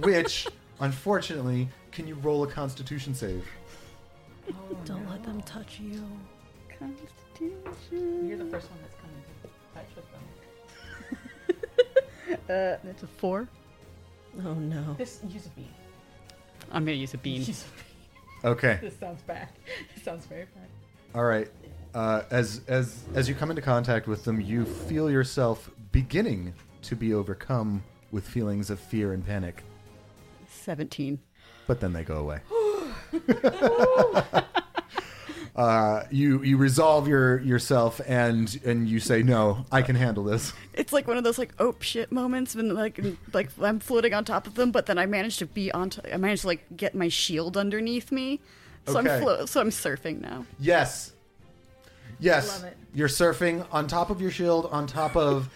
[0.00, 0.46] which
[0.80, 3.46] unfortunately, can you roll a Constitution save?
[4.84, 6.04] Don't let them touch you.
[6.78, 8.28] Constitution.
[8.28, 10.20] You're the first one that's coming to touch with them.
[12.46, 13.48] Uh, that's a four.
[14.44, 14.94] Oh no.
[14.98, 15.68] This use a bean.
[16.74, 17.42] I'm gonna use a bean.
[17.42, 17.64] Use
[18.44, 18.78] a Okay.
[18.82, 19.48] This sounds bad.
[19.94, 20.68] This sounds very bad.
[21.14, 21.48] All right.
[21.94, 26.52] Uh, as as as you come into contact with them, you feel yourself beginning
[26.82, 29.62] to be overcome with feelings of fear and panic,
[30.48, 31.20] Seventeen.
[31.66, 32.40] but then they go away.
[35.56, 40.52] uh, you you resolve your yourself and and you say no, I can handle this.
[40.72, 43.00] It's like one of those like oh shit moments when like
[43.32, 45.90] like I'm floating on top of them, but then I managed to be on.
[45.90, 48.40] T- I managed to like get my shield underneath me,
[48.86, 49.14] so Okay.
[49.16, 50.44] I'm flo- so I'm surfing now.
[50.58, 51.12] Yes.
[52.18, 52.48] Yes.
[52.62, 52.76] Love it.
[52.94, 55.48] You're surfing on top of your shield, on top of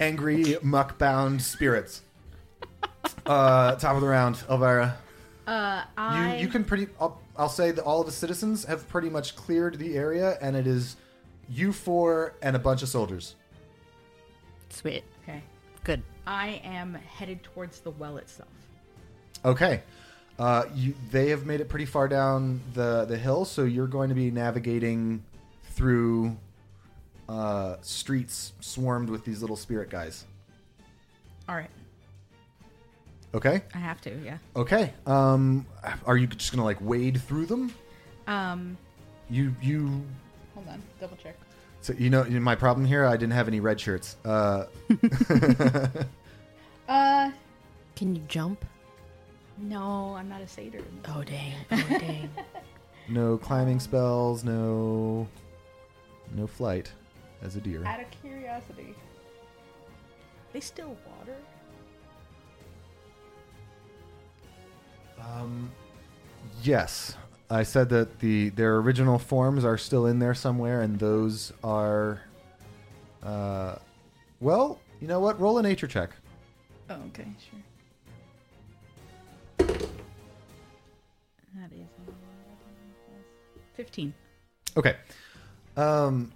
[0.00, 2.02] angry muck-bound spirits.
[3.24, 4.96] Uh, top of the round, Elvira.
[5.46, 5.82] Uh,
[6.16, 6.88] You you can pretty.
[7.00, 10.56] I'll, I'll say that all of the citizens have pretty much cleared the area, and
[10.56, 10.96] it is
[11.48, 13.36] you four and a bunch of soldiers.
[14.70, 15.42] Sweet, Okay.
[15.84, 16.02] good.
[16.26, 18.50] I am headed towards the well itself.
[19.44, 19.82] Okay.
[20.38, 24.08] Uh, you they have made it pretty far down the the hill, so you're going
[24.08, 25.22] to be navigating
[25.70, 26.36] through
[27.28, 30.24] uh, streets swarmed with these little spirit guys.
[31.48, 31.70] All right.
[33.34, 33.62] Okay.
[33.74, 34.10] I have to.
[34.24, 34.38] Yeah.
[34.56, 34.92] Okay.
[35.06, 35.66] Um,
[36.06, 37.72] are you just gonna like wade through them?
[38.26, 38.76] Um.
[39.30, 40.02] You you.
[40.54, 40.82] Hold on.
[41.00, 41.36] Double check.
[41.80, 43.04] So you know my problem here.
[43.04, 44.16] I didn't have any red shirts.
[44.24, 44.64] Uh,
[46.88, 47.30] Uh.
[47.96, 48.64] Can you jump?
[49.58, 50.82] No, I'm not a satyr.
[51.08, 51.52] Oh dang.
[51.70, 52.30] Oh dang.
[53.08, 54.44] no climbing spells.
[54.44, 55.28] No.
[56.34, 56.92] No flight,
[57.42, 57.84] as a deer.
[57.84, 58.94] Out of curiosity.
[60.52, 61.36] They still water?
[65.20, 65.70] Um,
[66.62, 67.16] yes,
[67.50, 72.20] I said that the their original forms are still in there somewhere, and those are.
[73.22, 73.76] Uh,
[74.40, 75.40] well, you know what?
[75.40, 76.10] Roll a nature check.
[76.90, 77.58] Oh, okay, sure.
[81.56, 81.86] That is
[83.74, 84.14] fifteen.
[84.76, 84.96] Okay.
[85.76, 86.32] Um,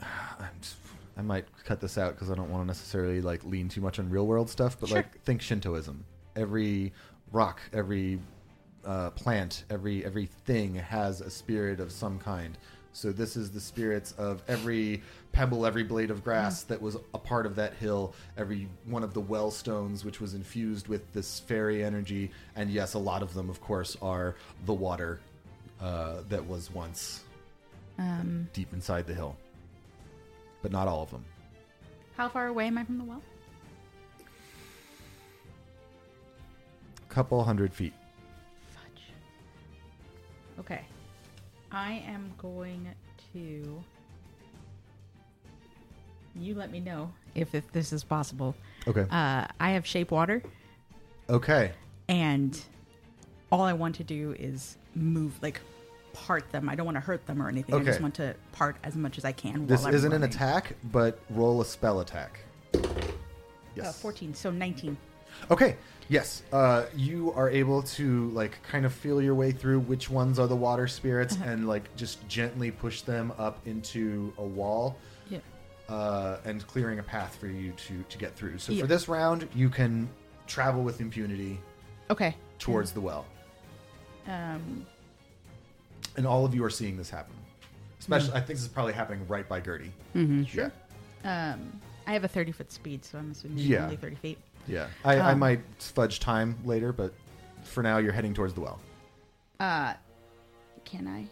[0.00, 0.76] I'm just,
[1.16, 3.98] I might cut this out because I don't want to necessarily like lean too much
[3.98, 4.98] on real world stuff, but Sure.
[4.98, 6.04] like think Shintoism.
[6.36, 6.92] Every
[7.32, 8.18] rock, every
[8.84, 12.56] uh, plant, every everything has a spirit of some kind.
[12.92, 17.18] So this is the spirits of every pebble, every blade of grass that was a
[17.18, 21.38] part of that hill, every one of the well stones which was infused with this
[21.38, 24.34] fairy energy, and yes, a lot of them, of course, are
[24.66, 25.20] the water
[25.80, 27.22] uh, that was once
[27.98, 29.36] Um, deep inside the hill,
[30.62, 31.24] but not all of them.
[32.16, 33.22] how far away am I from the well?
[37.10, 37.92] Couple hundred feet.
[38.68, 39.04] Fudge.
[40.60, 40.82] Okay.
[41.72, 42.88] I am going
[43.32, 43.82] to.
[46.36, 48.54] You let me know if, if this is possible.
[48.86, 49.04] Okay.
[49.10, 50.42] Uh, I have shape water,
[51.28, 51.72] Okay.
[52.08, 52.58] and
[53.52, 55.60] all I want to do is move, like
[56.12, 56.68] part them.
[56.68, 57.74] I don't want to hurt them or anything.
[57.74, 57.86] I Okay.
[57.86, 59.66] just want to part as much as I can.
[59.66, 60.34] This while I'm isn't an running.
[60.34, 62.40] attack, but roll a spell attack.
[63.74, 63.86] Yes.
[63.86, 64.96] Uh, 14, so 19.
[65.50, 65.76] Okay.
[66.08, 66.42] Yes.
[66.52, 70.48] Uh, you are able to like kind of feel your way through which ones are
[70.48, 74.96] the water spirits and like just gently push them up into a wall
[75.28, 75.38] Yeah.
[75.88, 78.58] uh, and clearing a path for you to to get through.
[78.58, 78.80] So Yeah.
[78.82, 80.08] for this round, you can
[80.48, 81.60] travel with impunity
[82.10, 82.34] Okay.
[82.58, 83.24] towards the well,
[84.26, 84.84] Um,
[86.16, 87.34] and all of you are seeing this happen.
[88.00, 89.92] Especially, I think this is probably happening right by Gertie.
[90.16, 90.42] Mm-hmm.
[90.44, 90.72] Sure.
[91.24, 93.84] um, I have a 30 foot speed, so I'm assuming Yeah.
[93.84, 94.38] only 30 feet.
[94.66, 94.88] Yeah.
[95.04, 97.12] I, I might fudge time later, but
[97.64, 98.80] for now, you're heading towards the well.
[99.58, 99.94] Uh,
[100.84, 101.26] can I,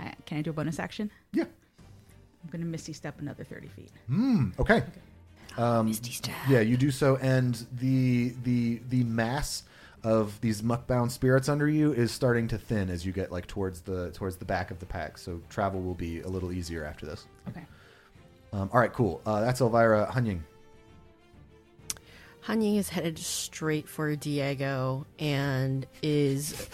[0.00, 1.10] I can I do a bonus action?
[1.32, 1.44] Yeah.
[1.44, 3.90] I'm gonna misty step another 30 feet.
[4.06, 4.50] Hmm.
[4.58, 4.82] Okay.
[5.56, 5.92] Um,
[6.48, 9.62] yeah, you do so, and the the the mass
[10.02, 13.80] of these muckbound spirits under you is starting to thin as you get like towards
[13.82, 15.16] the towards the back of the pack.
[15.16, 17.26] So travel will be a little easier after this.
[17.48, 17.64] Okay.
[18.52, 19.20] Um, all right, cool.
[19.24, 20.40] Uh, that's Elvira Hanying.
[22.46, 26.68] Hanying is headed straight for Diego and is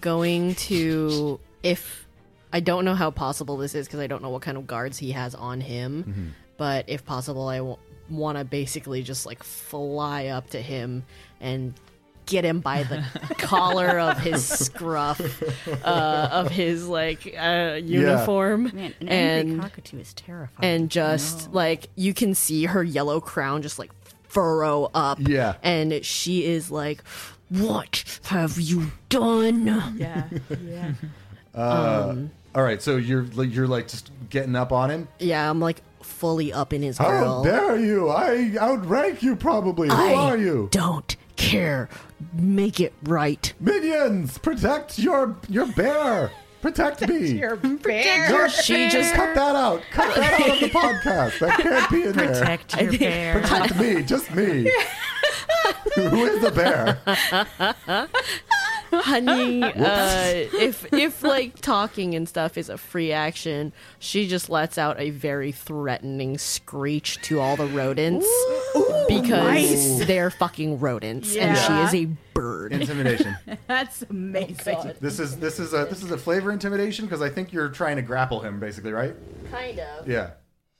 [0.00, 2.06] going to if
[2.52, 4.98] I don't know how possible this is because I don't know what kind of guards
[4.98, 7.76] he has on him, but if possible, I w-
[8.10, 11.04] want to basically just like fly up to him
[11.40, 11.74] and
[12.24, 13.02] get him by the
[13.38, 15.20] collar of his scruff
[15.84, 18.64] uh, of his like uh, uniform.
[18.74, 20.58] Man, an and cockatoo is terrifying.
[20.62, 23.90] and just like you can see her yellow crown just like
[24.28, 25.54] furrow up Yeah.
[25.62, 27.02] and she is like
[27.48, 29.66] what have you done
[29.98, 30.24] Yeah.
[30.62, 30.92] yeah.
[31.54, 35.08] Uh, Um, all right, so you're like- you're like just getting up on him.
[35.18, 38.08] yeah i'm like fully up in his How grill dare you?
[38.10, 39.88] I outrank you probably.
[39.88, 40.68] Who I are you?
[40.70, 41.88] don't care
[42.32, 46.30] make it right Minions, protect your your bear.
[46.60, 47.38] Protect me.
[47.38, 48.48] You're bear.
[48.48, 49.82] she just Cut that out.
[49.92, 51.38] Cut that out of the podcast.
[51.38, 52.28] That can't be in there.
[52.32, 53.40] protect your bear.
[53.40, 54.70] Protect me, just me.
[55.94, 58.08] Who is the bear?
[58.90, 64.78] honey uh if if like talking and stuff is a free action she just lets
[64.78, 68.26] out a very threatening screech to all the rodents
[69.08, 72.72] because they're fucking rodents and she is a bird.
[72.72, 73.36] Intimidation.
[73.66, 74.92] That's amazing.
[75.00, 77.96] This is this is a this is a flavor intimidation because I think you're trying
[77.96, 79.14] to grapple him, basically, right?
[79.50, 80.06] kind of.
[80.08, 80.30] Yeah.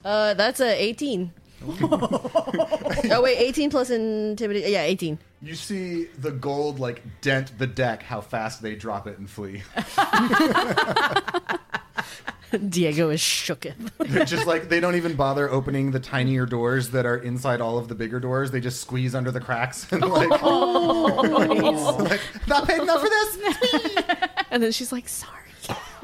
[0.05, 1.33] uh that's a 18
[1.81, 8.03] oh wait 18 plus intimidation yeah 18 You see the gold like dent the deck,
[8.03, 9.63] how fast they drop it and flee.
[12.71, 17.05] diego is shooketh They're just like they don't even bother opening the tinier doors that
[17.05, 18.51] are inside all of the bigger doors.
[18.51, 24.29] They just squeeze under the cracks and like, oh, like not paid enough for this.
[24.51, 25.35] and then she's like sorry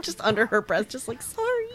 [0.00, 1.66] just under her breath just like sorry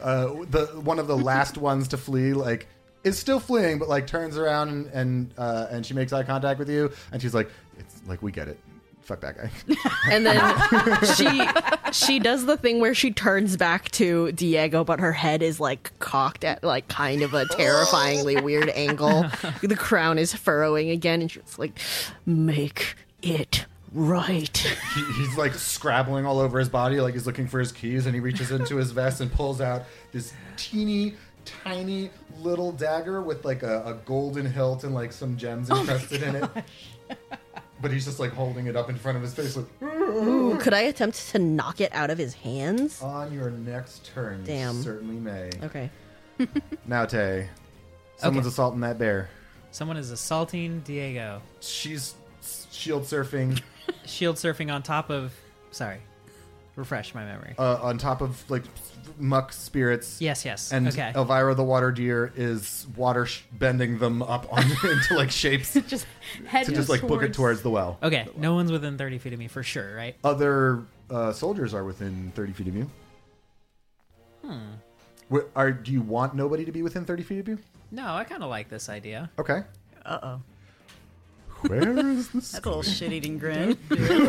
[0.00, 2.68] uh, the one of the last ones to flee like
[3.04, 6.58] is still fleeing but like turns around and and, uh, and she makes eye contact
[6.58, 8.58] with you and she's like it's like we get it
[9.02, 9.50] fuck that guy
[10.10, 11.48] And then she
[11.92, 15.92] she does the thing where she turns back to Diego, but her head is like
[15.98, 19.26] cocked at like kind of a terrifyingly weird angle.
[19.62, 21.78] The crown is furrowing again, and she's like,
[22.26, 27.60] "Make it right." he, he's like scrabbling all over his body like he's looking for
[27.60, 32.10] his keys and he reaches into his vest and pulls out this teeny tiny
[32.40, 36.36] little dagger with like a, a golden hilt and like some gems oh encrusted in
[36.36, 36.50] it
[37.80, 40.72] but he's just like holding it up in front of his face like Ooh, could
[40.74, 43.00] I attempt to knock it out of his hands?
[43.02, 44.82] on your next turn you Damn.
[44.82, 45.90] certainly may Okay.
[46.86, 47.48] now tay
[48.16, 48.52] someone's Okay.
[48.52, 49.28] assaulting that bear
[49.70, 51.42] Someone is assaulting Diego.
[51.60, 52.14] she's
[52.70, 53.60] shield surfing
[54.06, 55.32] Shield surfing on top of.
[55.70, 55.98] Sorry.
[56.76, 57.54] Refresh my memory.
[57.58, 58.62] uh, on top of like
[59.18, 60.72] muck spirits yes, yes.
[60.72, 61.12] and okay.
[61.14, 66.06] Elvira the water deer is water sh- bending them up on into like shapes just
[66.46, 67.98] head to just like book it towards the well.
[68.02, 70.16] okay, no one's within 30 feet of me for sure, right?
[70.24, 72.90] Other uh, soldiers are within thirty feet of you.
[74.44, 74.58] Hmm.
[75.32, 77.58] Wh- Are do you want nobody to be within thirty feet of you?
[77.90, 79.30] No, I kind of like this idea.
[79.38, 79.62] Okay.
[80.04, 80.40] Uh oh.
[81.66, 82.52] Where is this?
[82.52, 83.78] That's a little shit eating grin.
[83.88, 84.20] That's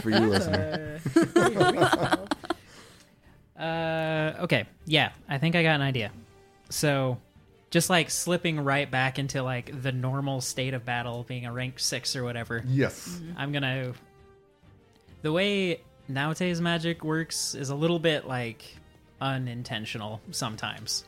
[0.00, 1.00] for you, listener.
[3.58, 6.10] Uh, okay, yeah, I think I got an idea.
[6.70, 7.18] So,
[7.70, 11.78] just like slipping right back into like the normal state of battle, being a rank
[11.78, 12.62] six or whatever.
[12.66, 13.20] Yes.
[13.36, 13.92] I'm gonna.
[15.22, 18.64] The way Naute's magic works is a little bit like
[19.20, 21.04] unintentional sometimes.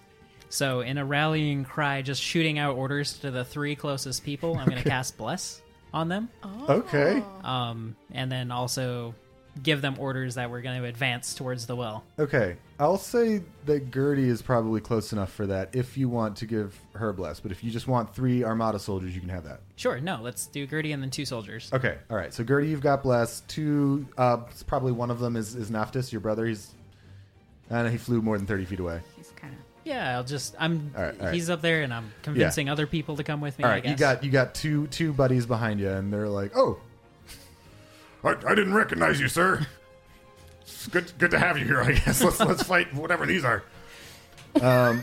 [0.48, 4.68] So, in a rallying cry, just shooting out orders to the three closest people, I'm
[4.68, 5.60] gonna cast Bless.
[5.92, 6.28] on them,
[6.68, 7.22] Okay.
[7.42, 9.14] um, and then also
[9.62, 12.04] give them orders that we're going to advance towards the well.
[12.18, 12.56] Okay.
[12.78, 16.78] I'll say that Gertie is probably close enough for that if you want to give
[16.94, 17.40] her bless.
[17.40, 19.60] But if you just want three Armada soldiers, you can have that.
[19.76, 21.70] Sure, no, let's do Gertie and then two soldiers.
[21.72, 21.96] Okay.
[22.10, 22.34] All right.
[22.34, 23.40] So Gertie, you've got bless.
[23.48, 24.06] Two.
[24.18, 26.44] Uh, probably one of them is is Naftis, your brother.
[26.44, 26.72] He's.
[27.70, 29.00] And he flew more than thirty feet away.
[29.16, 29.58] He's kind of.
[29.86, 31.34] Yeah, I'll just I'm All right, all right.
[31.34, 33.64] he's up there and I'm convincing other people to come with me.
[33.64, 33.84] All I right.
[33.84, 34.00] You guess.
[34.00, 36.80] got you got two two buddies behind you, and they're like, "Oh,
[38.24, 39.64] I, I didn't recognize you, sir.
[40.62, 41.80] It's good, good to have you here.
[41.80, 43.62] I guess let's let's fight whatever these are.
[44.60, 44.96] uh,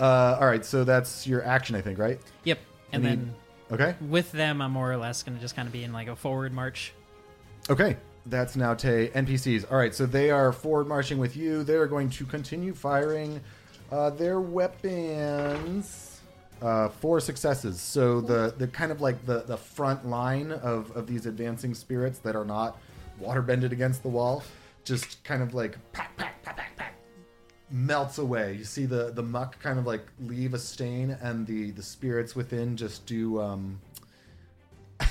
[0.00, 2.20] all right." So that's your action, I think, right?
[2.44, 2.58] Yep.
[2.92, 3.34] And Any- then
[3.70, 3.94] Okay.
[4.00, 6.16] with them I'm more or less going to just kind of be in like a
[6.16, 6.92] forward march.
[7.68, 7.96] Okay,
[8.30, 9.70] that's now Tay NPCs.
[9.70, 11.62] All right, so they are forward marching with you.
[11.62, 13.40] They are going to continue firing
[13.90, 16.20] uh, their weapons.
[16.60, 17.80] Uh, four successes.
[17.80, 22.18] So the the kind of like the the front line of of these advancing spirits
[22.20, 22.78] that are not
[23.18, 24.42] water bended against the wall,
[24.84, 26.94] just kind of like pack pack pack pack pack
[27.70, 28.54] melts away.
[28.54, 32.34] You see the the muck kind of like leave a stain, and the the spirits
[32.34, 33.40] within just do.
[33.40, 33.80] Um,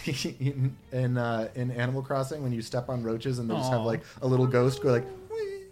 [0.06, 3.82] in in, uh, in Animal Crossing when you step on roaches and they just have
[3.82, 3.86] Aw.
[3.86, 5.66] like a little ghost go like, "Whee."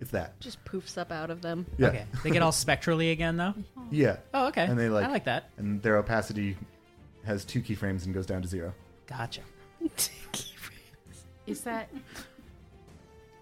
[0.00, 0.38] it's that.
[0.40, 1.66] Just poofs up out of them.
[1.78, 2.06] Yeah, Okay.
[2.22, 3.54] They get all spectrally again though.
[3.90, 4.16] yeah.
[4.32, 4.64] Oh, okay.
[4.64, 5.50] And they like, I like that.
[5.56, 6.56] And their opacity
[7.24, 8.74] has two keyframes and goes down to zero.
[9.06, 9.40] Gotcha.
[11.46, 11.88] Is that?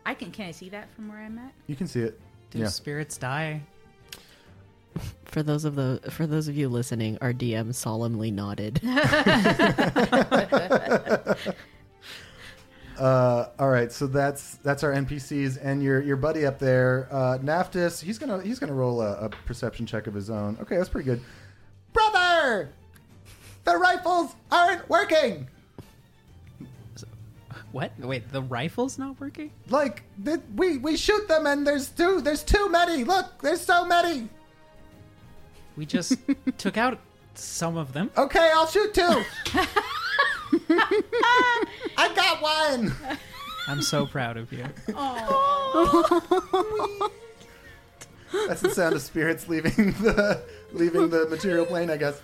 [0.05, 0.33] I can.
[0.33, 1.53] Can I see that from where I'm at?
[1.69, 2.21] You can see it.
[2.51, 2.67] Do yeah.
[2.67, 3.63] spirits die?
[5.25, 8.81] For those of the for those of you listening, our DM solemnly nodded.
[12.99, 17.39] Uh, all right, so that's that's our NPCs and your your buddy up there, uh,
[17.39, 18.01] Naftis.
[18.01, 20.59] He's gonna he's gonna roll a, a perception check of his own.
[20.61, 21.21] Okay, that's pretty good.
[21.93, 22.69] Brother,
[23.65, 25.49] the rifles aren't working.
[27.73, 27.93] What?
[27.99, 29.51] Wait, the rifle's not working?
[29.71, 33.05] Like th- we we shoot them and there's too there's too many.
[33.05, 34.29] Look, there's so many.
[35.77, 36.19] We just
[36.59, 36.99] took out
[37.35, 38.11] some of them.
[38.17, 39.23] Okay, I'll shoot two.
[41.97, 42.95] I got one.
[43.69, 44.65] I'm so proud of you.
[48.49, 50.43] That's the sound of spirits leaving the
[50.73, 52.21] leaving the material plane, I guess.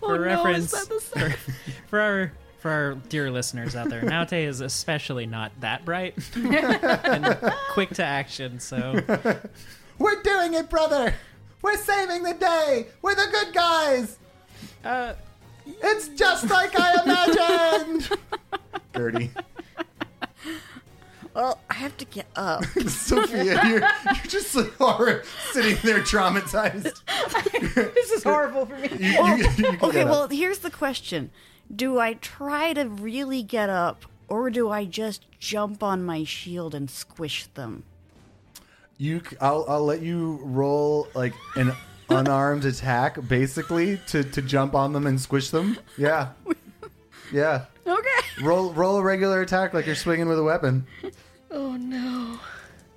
[0.00, 1.34] For reference, for,
[1.88, 7.52] for our for our dear listeners out there, Naute is especially not that bright and
[7.70, 8.60] quick to action.
[8.60, 9.00] So
[9.98, 11.14] We're doing it, brother.
[11.62, 12.86] We're saving the day.
[13.02, 14.18] We're the good guys.
[14.84, 15.14] uh,
[15.66, 18.10] It's just like I imagined.
[18.96, 19.30] Gertie.
[21.34, 22.64] Well, I have to get up.
[22.88, 27.02] Sophia, you're, you're just like horror, sitting there traumatized.
[27.94, 28.88] This is horrible for me.
[28.98, 29.06] You,
[29.36, 30.10] you, you Okay, get up.
[30.10, 31.30] well, here's the question
[31.74, 36.74] Do I try to really get up, or do I just jump on my shield
[36.74, 37.84] and squish them?
[38.98, 41.72] You, I'll, I'll let you roll like an
[42.08, 45.78] unarmed attack, basically, to, to jump on them and squish them.
[45.96, 46.30] Yeah,
[47.32, 47.66] yeah.
[47.86, 48.08] Okay.
[48.42, 50.86] Roll, roll a regular attack like you're swinging with a weapon.
[51.50, 52.38] oh no.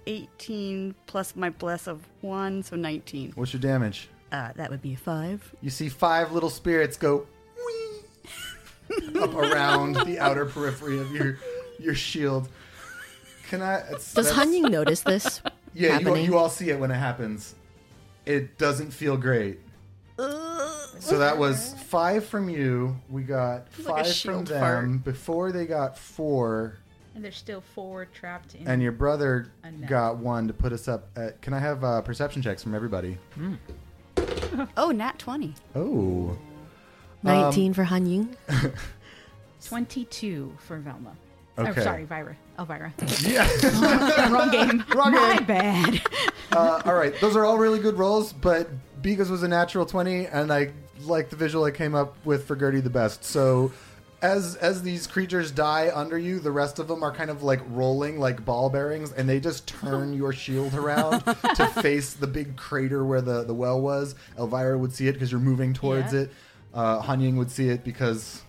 [0.08, 3.34] 18 plus my bless of 1, so 19.
[3.36, 4.10] What's your damage?
[4.32, 5.56] Uh, that would be a 5.
[5.62, 7.28] You see five little spirits go
[9.22, 11.38] up around the outer periphery of your
[11.80, 12.50] your shield.
[13.50, 13.84] Can I?
[13.92, 15.42] Does that's- Hanying notice this
[15.74, 16.26] Yeah, you, happening?
[16.26, 17.56] you all see it when it happens.
[18.26, 19.60] It doesn't feel great.
[20.18, 22.96] So that was five from you.
[23.10, 24.98] We got like a five from shield them.
[25.00, 26.78] Before they got four,
[27.16, 28.68] And they're still four trapped in.
[28.68, 31.10] and your brother A got one to put us up.
[31.16, 33.18] At, can I have uh, perception checks from everybody?
[34.76, 35.56] Oh, nat 20.
[35.76, 36.38] Oh,
[37.24, 38.36] 19 for Hanying.
[39.66, 41.16] 22 for Velma.
[41.68, 41.82] Okay.
[41.82, 42.36] Oh, sorry, Vira.
[42.60, 42.94] Elvira.
[43.22, 43.48] yeah.
[44.30, 44.84] Wrong game.
[44.96, 45.46] Wrong My game.
[45.46, 46.02] bad.
[46.52, 48.70] uh, all right, those are all really good rolls, but
[49.02, 50.72] Bika's was a natural twenty, and I
[51.04, 53.24] like the visual I came up with for Gertie the best.
[53.24, 53.72] So.
[54.24, 57.60] As, as these creatures die under you, the rest of them are kind of like
[57.70, 61.22] rolling like ball bearings, and they just turn your shield around
[61.56, 64.14] to face the big crater where the, the well was.
[64.38, 66.20] Elvira would see it because you're moving towards Yeah.
[66.20, 66.32] it.
[66.72, 68.44] Uh, Hanying would see it because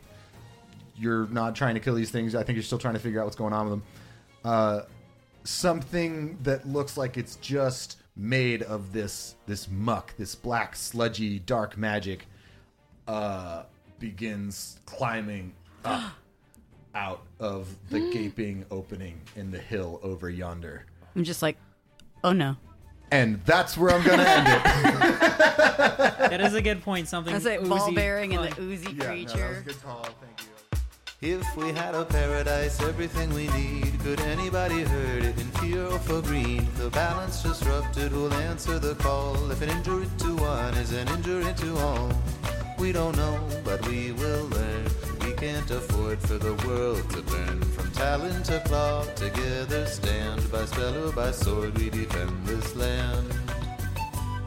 [1.02, 2.34] you're not trying to kill these things.
[2.34, 3.82] I think you're still trying to figure out what's going on with them.
[4.44, 4.80] Uh,
[5.44, 11.76] something that looks like it's just made of this this muck, this black, sludgy, dark
[11.76, 12.26] magic,
[13.08, 13.64] uh,
[13.98, 15.52] begins climbing
[15.84, 16.12] up
[16.94, 20.86] out of the gaping opening in the hill over yonder.
[21.16, 21.56] I'm just like,
[22.22, 22.56] oh no.
[23.10, 24.62] And that's where I'm gonna end it.
[26.30, 27.08] that is a good point.
[27.08, 27.60] Something That's it.
[27.60, 29.56] oozy, Ball bearing and like- the oozy Yeah, no, that was creature.
[29.58, 30.02] a good call.
[30.04, 30.46] Thank you.
[31.22, 36.00] If we had a paradise, everything we need, could anybody hurt it in fear or
[36.00, 36.66] for greed?
[36.74, 39.48] The balance disrupted will answer the call.
[39.52, 42.10] If an injury to one is an injury to all,
[42.76, 44.88] we don't know, but we will learn.
[45.24, 47.62] We can't afford for the world to burn.
[47.70, 50.50] From talon to claw, together stand.
[50.50, 53.32] By spell or by sword, we defend this land.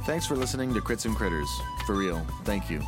[0.05, 1.49] Thanks for listening to Crits and Critters.
[1.85, 2.81] For real, thank you.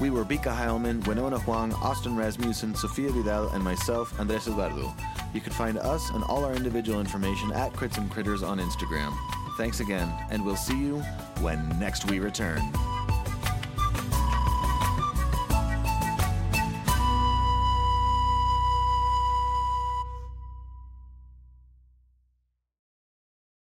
[0.00, 4.92] We were Bika Heilman, Winona Huang, Austin Rasmussen, Sofia Vidal, and myself, Andres Eduardo.
[5.32, 9.16] You can find us and all our individual information at Crits and Critters on Instagram.
[9.56, 10.98] Thanks again, and we'll see you
[11.40, 12.60] when next we return.